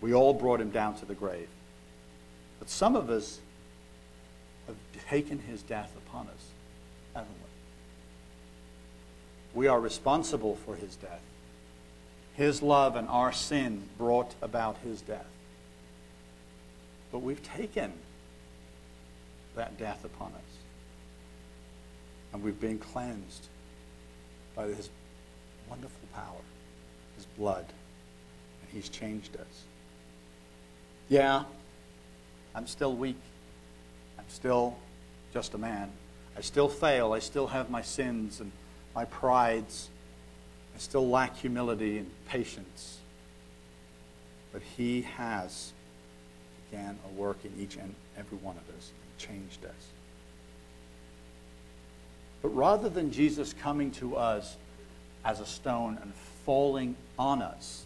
[0.01, 1.47] We all brought him down to the grave.
[2.60, 3.39] But some of us
[4.68, 4.76] have
[5.09, 7.26] taken his death upon us?
[9.53, 11.22] We are responsible for his death.
[12.34, 15.26] His love and our sin brought about his death.
[17.11, 17.93] But we've taken
[19.55, 20.41] that death upon us.
[22.34, 23.47] And we've been cleansed
[24.55, 24.89] by his
[25.70, 26.41] wonderful power,
[27.16, 27.66] his blood,
[28.61, 29.63] and he's changed us.
[31.07, 31.43] Yeah,
[32.53, 33.16] I'm still weak.
[34.26, 34.76] I'm still
[35.34, 35.91] just a man.
[36.38, 37.13] I still fail.
[37.13, 38.51] I still have my sins and
[38.93, 39.89] my prides.
[40.76, 42.99] I still lack humility and patience.
[44.51, 45.73] But he has
[46.69, 49.73] began a work in each and every one of us and changed us.
[52.41, 54.57] But rather than Jesus coming to us
[55.23, 56.13] as a stone and
[56.45, 57.86] falling on us,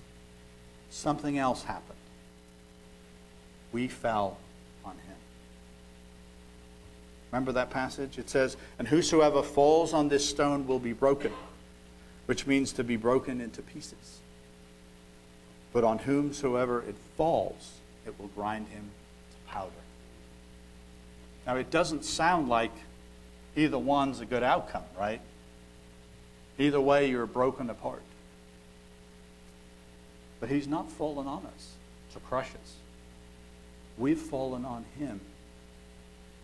[0.90, 1.98] something else happened.
[3.72, 4.38] We fell
[4.84, 5.19] on him.
[7.32, 8.18] Remember that passage?
[8.18, 11.32] It says, And whosoever falls on this stone will be broken,
[12.26, 14.20] which means to be broken into pieces.
[15.72, 17.74] But on whomsoever it falls,
[18.06, 18.90] it will grind him
[19.32, 19.72] to powder.
[21.46, 22.72] Now, it doesn't sound like
[23.56, 25.22] either one's a good outcome, right?
[26.58, 28.02] Either way, you're broken apart.
[30.40, 31.74] But he's not fallen on us
[32.14, 32.76] to crush us.
[33.98, 35.20] We've fallen on him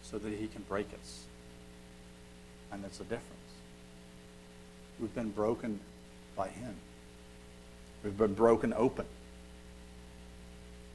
[0.09, 1.23] so that he can break us.
[2.71, 3.31] And that's the difference.
[4.99, 5.79] We've been broken
[6.35, 6.75] by him.
[8.03, 9.05] We've been broken open.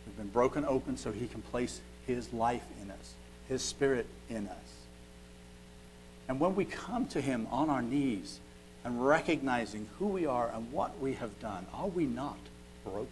[0.07, 3.15] We've been broken open so he can place his life in us,
[3.49, 4.57] his spirit in us.
[6.29, 8.39] And when we come to him on our knees
[8.85, 12.39] and recognizing who we are and what we have done, are we not
[12.85, 13.09] broken?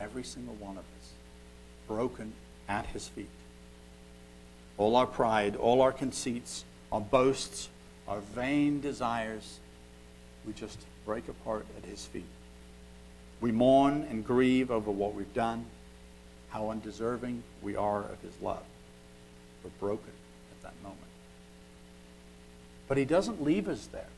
[0.00, 1.12] Every single one of us,
[1.86, 2.32] broken
[2.68, 3.28] at his feet.
[4.80, 7.68] All our pride, all our conceits, our boasts,
[8.08, 9.58] our vain desires,
[10.46, 12.24] we just break apart at his feet.
[13.42, 15.66] We mourn and grieve over what we've done,
[16.48, 18.62] how undeserving we are of his love.
[19.62, 20.14] We're broken
[20.50, 20.98] at that moment.
[22.88, 24.08] But he doesn't leave us there.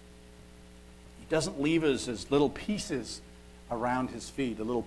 [1.18, 3.20] He doesn't leave us as little pieces
[3.68, 4.86] around his feet, a little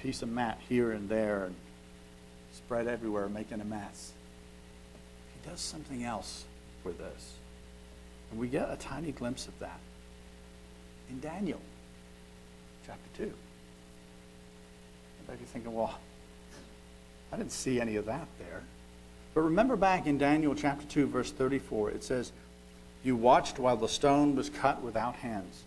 [0.00, 1.56] piece of mat here and there and
[2.54, 4.12] spread everywhere, making a mess.
[5.48, 6.44] Does something else
[6.84, 7.34] with us.
[8.30, 9.78] And we get a tiny glimpse of that
[11.10, 11.60] in Daniel
[12.86, 13.24] chapter 2.
[13.24, 13.32] You
[15.28, 15.98] might thinking, well,
[17.32, 18.62] I didn't see any of that there.
[19.34, 22.32] But remember back in Daniel chapter 2, verse 34, it says,
[23.02, 25.64] You watched while the stone was cut without hands,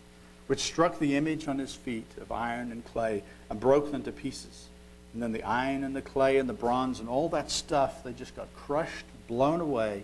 [0.47, 4.11] which struck the image on his feet of iron and clay and broke them to
[4.11, 4.67] pieces.
[5.13, 8.11] And then the iron and the clay and the bronze and all that stuff, they
[8.11, 10.03] just got crushed, blown away,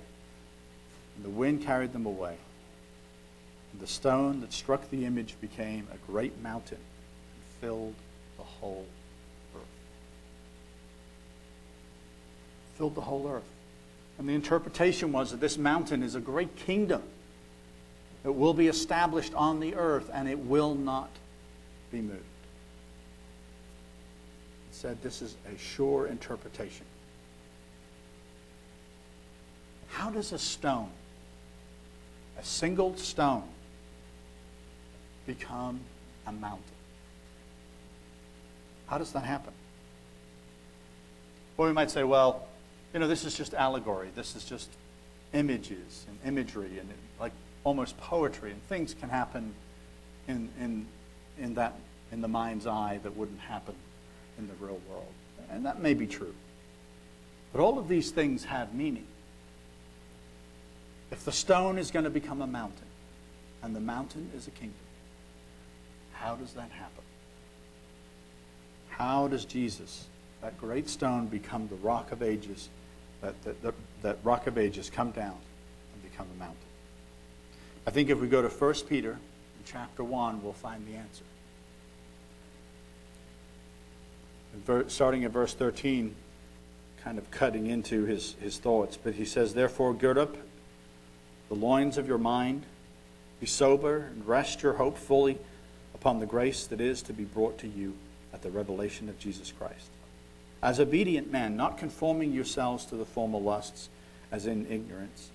[1.15, 2.35] and the wind carried them away.
[3.71, 7.95] And the stone that struck the image became a great mountain and filled
[8.37, 8.85] the whole
[9.55, 9.61] earth.
[12.77, 13.43] Filled the whole earth.
[14.17, 17.01] And the interpretation was that this mountain is a great kingdom
[18.23, 21.09] that will be established on the earth and it will not
[21.91, 22.19] be moved.
[24.69, 26.85] It said this is a sure interpretation.
[30.01, 30.89] How does a stone,
[32.39, 33.43] a single stone,
[35.27, 35.79] become
[36.25, 36.63] a mountain?
[38.87, 39.53] How does that happen?
[41.55, 42.47] Or we might say, well,
[42.95, 44.07] you know, this is just allegory.
[44.15, 44.71] This is just
[45.33, 46.89] images and imagery and
[47.19, 47.33] like
[47.63, 49.53] almost poetry, and things can happen
[50.27, 50.87] in, in,
[51.39, 51.75] in, that,
[52.11, 53.75] in the mind's eye that wouldn't happen
[54.39, 55.13] in the real world.
[55.51, 56.33] And that may be true.
[57.53, 59.05] But all of these things have meaning.
[61.11, 62.87] If the stone is going to become a mountain,
[63.61, 64.79] and the mountain is a kingdom,
[66.13, 67.03] how does that happen?
[68.89, 70.07] How does Jesus,
[70.41, 72.69] that great stone, become the rock of ages,
[73.21, 75.35] that, that, that, that rock of ages come down
[75.93, 76.57] and become a mountain?
[77.85, 81.23] I think if we go to 1 Peter in chapter 1, we'll find the answer.
[84.87, 86.15] Starting at verse 13,
[87.03, 90.35] kind of cutting into his, his thoughts, but he says, Therefore, gird up
[91.51, 92.63] the loins of your mind,
[93.41, 95.37] be sober, and rest your hope fully
[95.93, 97.93] upon the grace that is to be brought to you
[98.33, 99.89] at the revelation of Jesus Christ.
[100.63, 103.89] As obedient men, not conforming yourselves to the former lusts,
[104.31, 105.29] as in ignorance,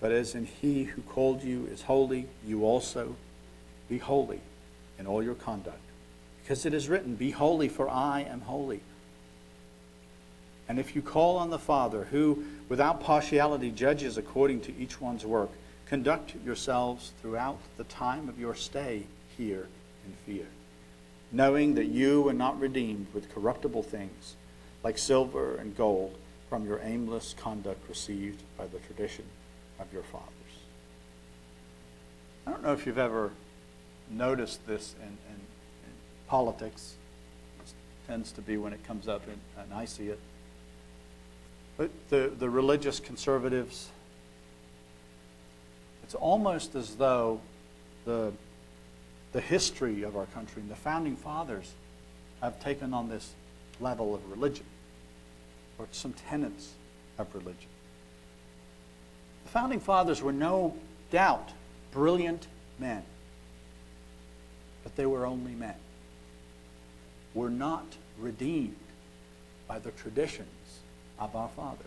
[0.00, 3.14] but as in he who called you is holy, you also
[3.88, 4.40] be holy
[4.98, 5.78] in all your conduct.
[6.42, 8.80] Because it is written, Be holy, for I am holy.
[10.68, 15.24] And if you call on the Father, who without partiality judges according to each one's
[15.24, 15.50] work,
[15.86, 19.04] conduct yourselves throughout the time of your stay
[19.36, 19.68] here
[20.04, 20.46] in fear,
[21.30, 24.34] knowing that you are not redeemed with corruptible things
[24.82, 26.16] like silver and gold
[26.48, 29.24] from your aimless conduct received by the tradition
[29.78, 30.32] of your fathers.
[32.46, 33.32] I don't know if you've ever
[34.10, 35.92] noticed this in, in, in
[36.28, 36.94] politics.
[37.60, 37.72] It
[38.06, 39.22] tends to be when it comes up,
[39.58, 40.20] and I see it.
[41.76, 43.90] The, the religious conservatives,
[46.02, 47.40] it's almost as though
[48.06, 48.32] the,
[49.32, 51.72] the history of our country and the founding fathers
[52.40, 53.34] have taken on this
[53.80, 54.64] level of religion
[55.78, 56.72] or some tenets
[57.18, 57.68] of religion.
[59.44, 60.74] The founding fathers were no
[61.10, 61.50] doubt
[61.92, 62.46] brilliant
[62.78, 63.02] men,
[64.82, 65.76] but they were only men.
[67.34, 67.84] Were not
[68.18, 68.76] redeemed
[69.68, 70.48] by the traditions
[71.18, 71.86] of our fathers.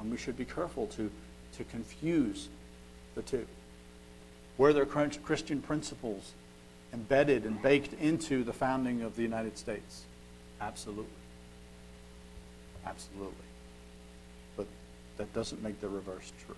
[0.00, 1.10] And we should be careful to,
[1.56, 2.48] to confuse
[3.14, 3.46] the two.
[4.56, 6.32] Were there Christian principles
[6.92, 10.02] embedded and baked into the founding of the United States?
[10.60, 11.06] Absolutely.
[12.86, 13.34] Absolutely.
[14.56, 14.66] But
[15.16, 16.56] that doesn't make the reverse true.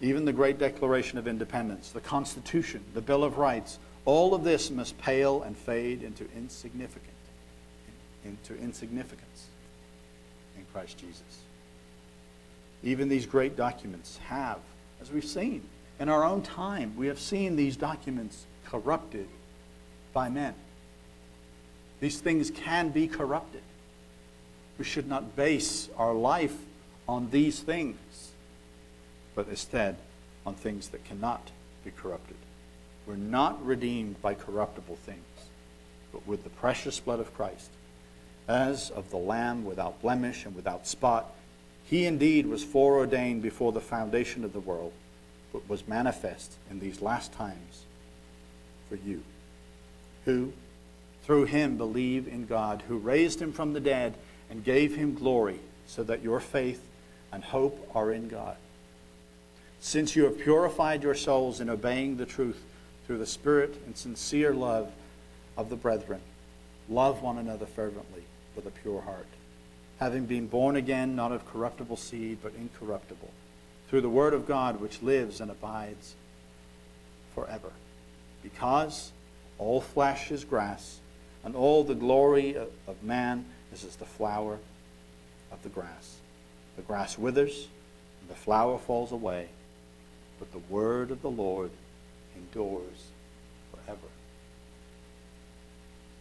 [0.00, 4.70] Even the great Declaration of Independence, the Constitution, the Bill of Rights, all of this
[4.70, 7.12] must pale and fade into insignificant,
[8.24, 9.46] into insignificance
[10.56, 11.42] in Christ Jesus.
[12.82, 14.58] Even these great documents have,
[15.00, 15.62] as we've seen
[15.98, 19.26] in our own time, we have seen these documents corrupted
[20.12, 20.54] by men.
[22.00, 23.62] These things can be corrupted.
[24.78, 26.56] We should not base our life
[27.08, 28.32] on these things,
[29.34, 29.96] but instead
[30.46, 31.50] on things that cannot
[31.84, 32.36] be corrupted.
[33.06, 35.18] We're not redeemed by corruptible things,
[36.12, 37.70] but with the precious blood of Christ,
[38.48, 41.30] as of the Lamb without blemish and without spot.
[41.84, 44.92] He indeed was foreordained before the foundation of the world,
[45.52, 47.84] but was manifest in these last times
[48.88, 49.22] for you,
[50.24, 50.52] who
[51.22, 54.14] through him believe in God, who raised him from the dead
[54.50, 56.82] and gave him glory, so that your faith
[57.30, 58.56] and hope are in God.
[59.80, 62.62] Since you have purified your souls in obeying the truth
[63.06, 64.90] through the spirit and sincere love
[65.56, 66.20] of the brethren,
[66.88, 68.22] love one another fervently
[68.58, 69.28] with a pure heart,
[70.00, 73.30] having been born again, not of corruptible seed, but incorruptible,
[73.88, 76.16] through the word of God which lives and abides
[77.36, 77.70] forever.
[78.42, 79.12] Because
[79.58, 80.98] all flesh is grass
[81.44, 84.58] and all the glory of man is as the flower
[85.52, 86.16] of the grass.
[86.74, 87.68] The grass withers,
[88.20, 89.50] and the flower falls away,
[90.40, 91.70] but the word of the Lord
[92.34, 93.06] endures
[93.70, 94.08] forever.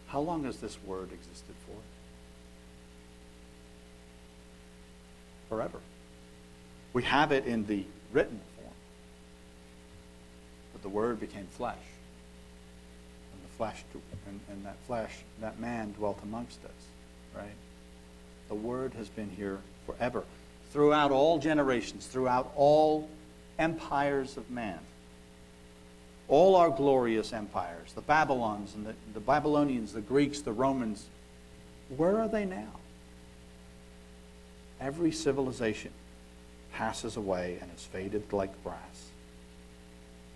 [0.09, 1.96] How long has this word existed for?
[5.49, 5.79] Forever.
[6.93, 8.73] We have it in the written form,
[10.73, 11.77] but the word became flesh
[13.47, 13.83] and flesh,
[14.27, 16.71] and, and that flesh, that man dwelt amongst us,
[17.35, 17.55] right?
[18.47, 20.23] The Word has been here forever,
[20.71, 23.09] throughout all generations, throughout all
[23.59, 24.79] empires of man.
[26.29, 31.05] All our glorious empires, the Babylons and the, the Babylonians, the Greeks, the Romans,
[31.95, 32.67] where are they now?
[34.79, 35.91] Every civilization
[36.73, 39.09] passes away and is faded like grass.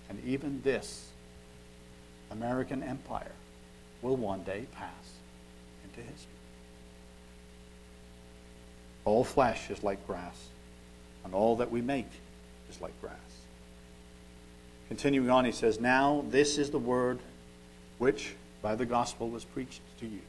[0.10, 1.10] And even this
[2.32, 3.32] American empire
[4.02, 5.14] will one day pass
[5.84, 6.32] into history.
[9.06, 10.48] All flesh is like grass,
[11.24, 12.10] and all that we make
[12.70, 13.16] is like grass.
[14.88, 17.20] Continuing on, he says, Now this is the word
[17.98, 20.22] which by the gospel was preached to you.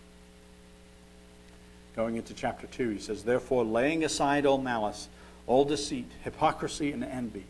[1.95, 5.09] Going into chapter 2, he says, Therefore, laying aside all malice,
[5.47, 7.45] all deceit, hypocrisy, and envy,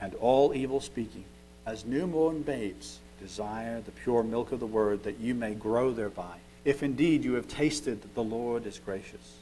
[0.00, 1.24] and all evil speaking,
[1.66, 6.36] as newborn babes, desire the pure milk of the word that you may grow thereby,
[6.64, 9.38] if indeed you have tasted that the Lord is gracious.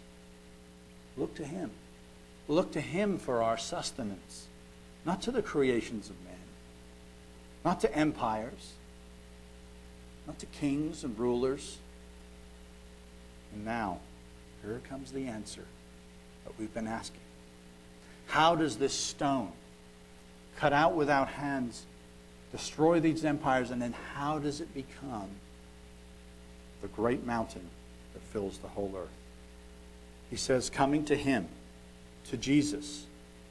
[1.17, 1.71] Look to him.
[2.49, 4.47] Look to him for our sustenance,
[5.05, 6.35] not to the creations of men,
[7.65, 8.73] not to empires,
[10.27, 11.79] not to kings and rulers.
[13.53, 13.99] And now,
[14.63, 15.65] here comes the answer
[16.45, 17.21] that we've been asking.
[18.27, 19.53] How does this stone
[20.57, 21.85] cut out without hands,
[22.53, 25.29] destroy these empires, and then how does it become
[26.83, 27.69] the great mountain
[28.13, 29.09] that fills the whole earth?
[30.31, 31.49] He says, coming to him,
[32.31, 33.07] to Jesus,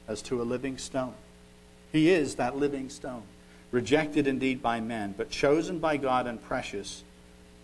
[0.07, 1.13] as to a living stone.
[1.91, 3.23] He is that living stone,
[3.71, 7.03] rejected indeed by men, but chosen by God and precious.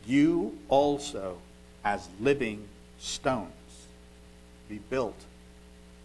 [0.05, 1.37] You also,
[1.85, 2.67] as living
[2.99, 3.51] stones,
[4.67, 5.23] be built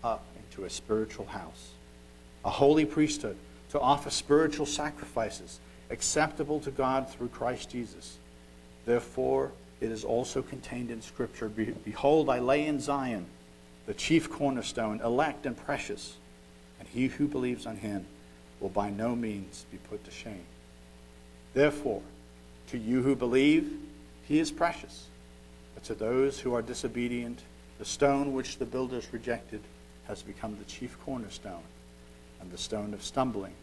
[0.05, 1.70] up into a spiritual house,
[2.45, 3.37] a holy priesthood
[3.70, 5.59] to offer spiritual sacrifices
[5.91, 8.18] acceptable to God through Christ Jesus.
[8.85, 9.51] Therefore,
[9.81, 13.26] it is also contained in Scripture Behold, I lay in Zion
[13.87, 16.16] the chief cornerstone, elect and precious,
[16.78, 18.07] and he who believes on him
[18.61, 20.45] will by no means be put to shame.
[21.55, 22.03] Therefore,
[22.68, 23.72] to you who believe,
[24.28, 25.07] he is precious.
[25.75, 27.41] But to those who are disobedient,
[27.79, 29.61] the stone which the builders rejected
[30.07, 31.62] has become the chief cornerstone,
[32.41, 33.55] and the stone of stumbling,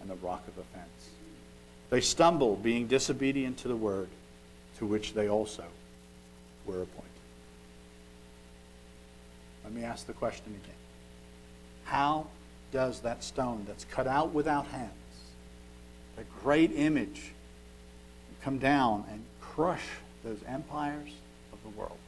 [0.00, 1.10] and the rock of offense.
[1.90, 4.08] They stumble, being disobedient to the word,
[4.78, 5.64] to which they also
[6.64, 7.10] were appointed.
[9.64, 10.76] Let me ask the question again.
[11.84, 12.28] How
[12.72, 14.92] does that stone that's cut out without hands,
[16.16, 17.32] that great image,
[18.42, 19.84] come down and crush
[20.24, 21.10] those empires
[21.70, 21.98] the world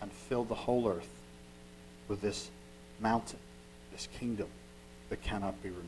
[0.00, 1.08] and fill the whole earth
[2.08, 2.50] with this
[3.00, 3.38] mountain,
[3.92, 4.48] this kingdom
[5.10, 5.86] that cannot be removed?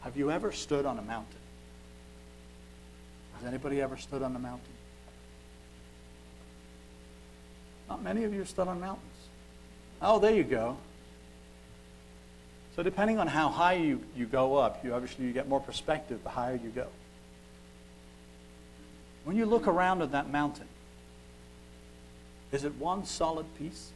[0.00, 1.36] Have you ever stood on a mountain?
[3.38, 4.72] Has anybody ever stood on a mountain?
[7.88, 9.04] Not many of you have stood on mountains.
[10.00, 10.76] Oh, there you go.
[12.76, 16.20] So depending on how high you, you go up, you obviously you get more perspective
[16.22, 16.86] the higher you go.
[19.24, 20.68] When you look around at that mountain,
[22.52, 23.90] is it one solid piece?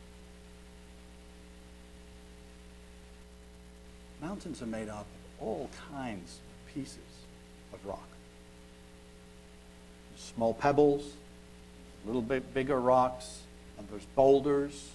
[4.21, 6.99] Mountains are made up of all kinds of pieces
[7.73, 8.09] of rock.
[10.17, 11.13] Small pebbles,
[12.05, 13.41] a little bit bigger rocks,
[13.79, 14.91] and there's boulders.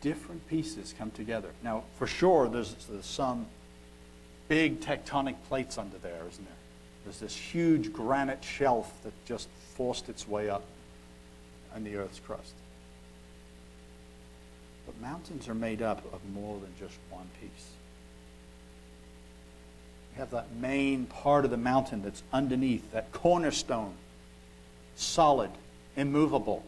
[0.00, 1.50] Different pieces come together.
[1.62, 3.46] Now, for sure, there's, there's some
[4.48, 6.59] big tectonic plates under there, isn't there?
[7.10, 10.62] There's this huge granite shelf that just forced its way up
[11.74, 12.54] on the Earth's crust.
[14.86, 17.66] But mountains are made up of more than just one piece.
[20.12, 23.94] You have that main part of the mountain that's underneath, that cornerstone,
[24.94, 25.50] solid,
[25.96, 26.62] immovable,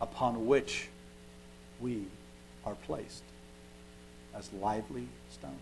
[0.00, 0.86] upon which
[1.80, 2.04] we
[2.64, 3.24] are placed
[4.36, 5.58] as lively stones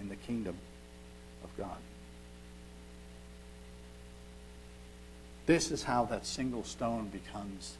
[0.00, 0.54] in the kingdom
[1.42, 1.76] of God.
[5.50, 7.76] This is how that single stone becomes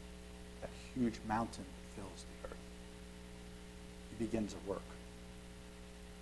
[0.59, 2.57] that huge mountain that fills the earth.
[4.09, 4.81] He begins a work.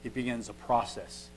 [0.03, 1.29] He begins a process.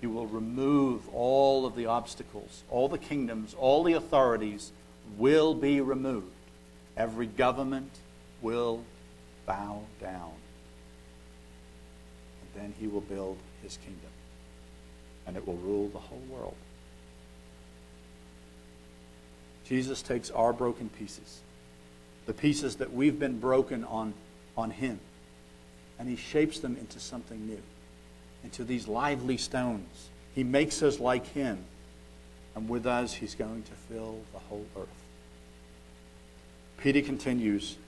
[0.00, 4.70] He will remove all of the obstacles, all the kingdoms, all the authorities
[5.18, 6.30] will be removed.
[6.96, 7.98] Every government
[8.42, 8.84] will
[9.44, 10.34] bow down.
[12.42, 14.12] And then he will build his kingdom.
[15.26, 16.54] And it will rule the whole world.
[19.72, 21.40] Jesus takes our broken pieces,
[22.26, 24.12] the pieces that we've been broken on,
[24.54, 25.00] on him,
[25.98, 27.62] and he shapes them into something new,
[28.44, 30.10] into these lively stones.
[30.34, 31.56] He makes us like him,
[32.54, 34.88] and with us, he's going to fill the whole earth.
[36.76, 37.78] Peter continues,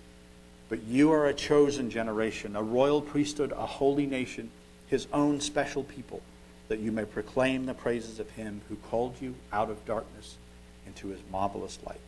[0.70, 4.48] But you are a chosen generation, a royal priesthood, a holy nation,
[4.86, 6.22] his own special people,
[6.68, 10.38] that you may proclaim the praises of him who called you out of darkness
[10.86, 12.00] into his marvelous light.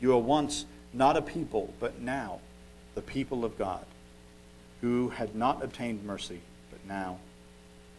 [0.00, 2.40] You were once not a people, but now
[2.94, 3.84] the people of God,
[4.80, 6.40] who had not obtained mercy,
[6.70, 7.18] but now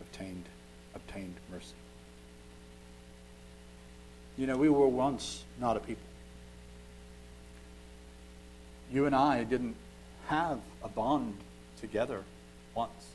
[0.02, 0.46] obtained,
[0.94, 1.74] obtained mercy.
[4.38, 6.04] You know, we were once not a people
[8.92, 9.76] you and I didn't
[10.28, 11.36] have a bond
[11.80, 12.24] together
[12.74, 13.10] once.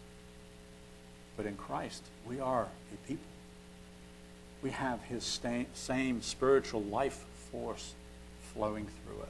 [1.37, 3.25] But in Christ, we are a people.
[4.63, 5.25] We have his
[5.75, 7.95] same spiritual life force
[8.53, 9.29] flowing through us.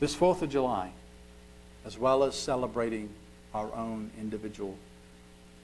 [0.00, 0.90] This 4th of July,
[1.84, 3.10] as well as celebrating
[3.54, 4.76] our own individual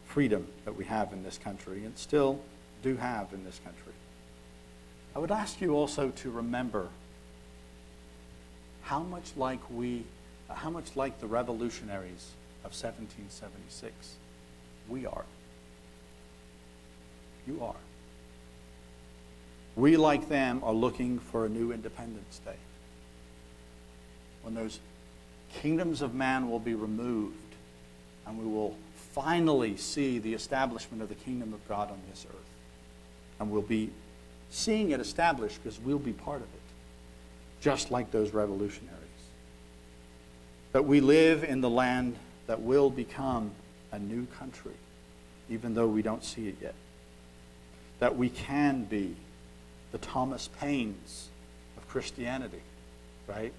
[0.06, 2.40] freedom that we have in this country and still
[2.82, 3.92] do have in this country,
[5.16, 6.88] I would ask you also to remember
[8.82, 10.04] how much like we,
[10.48, 12.32] how much like the revolutionaries
[12.64, 14.14] of 1776
[14.88, 15.24] we are.
[17.48, 17.74] You are.
[19.74, 22.56] We, like them, are looking for a new Independence Day.
[24.42, 24.80] When those
[25.54, 27.36] kingdoms of man will be removed,
[28.26, 28.76] and we will
[29.12, 32.36] finally see the establishment of the kingdom of God on this earth.
[33.40, 33.90] And we'll be
[34.50, 38.94] seeing it established because we'll be part of it, just like those revolutionaries.
[40.72, 43.52] That we live in the land that will become
[43.90, 44.74] a new country,
[45.48, 46.74] even though we don't see it yet.
[48.00, 49.16] That we can be
[49.92, 51.28] the Thomas Paines
[51.76, 52.62] of Christianity,
[53.26, 53.52] right?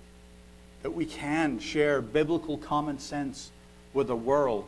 [0.84, 3.52] That we can share biblical common sense
[3.94, 4.66] with a world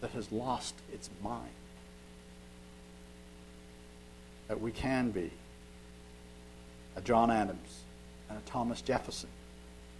[0.00, 1.50] that has lost its mind.
[4.48, 5.30] That we can be
[6.96, 7.80] a John Adams
[8.28, 9.30] and a Thomas Jefferson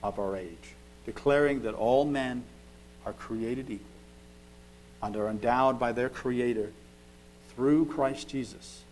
[0.03, 0.75] of our age,
[1.07, 2.45] declaring that all men
[3.05, 3.87] are created equal
[5.03, 6.71] and are endowed by their Creator
[7.55, 8.83] through Christ Jesus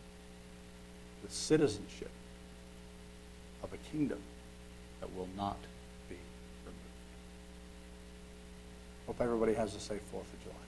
[1.23, 2.11] with citizenship
[3.63, 4.19] of a kingdom
[5.01, 5.59] that will not
[6.09, 6.17] be
[6.65, 6.79] removed.
[9.07, 10.60] Hope everybody has a safe 4th of July.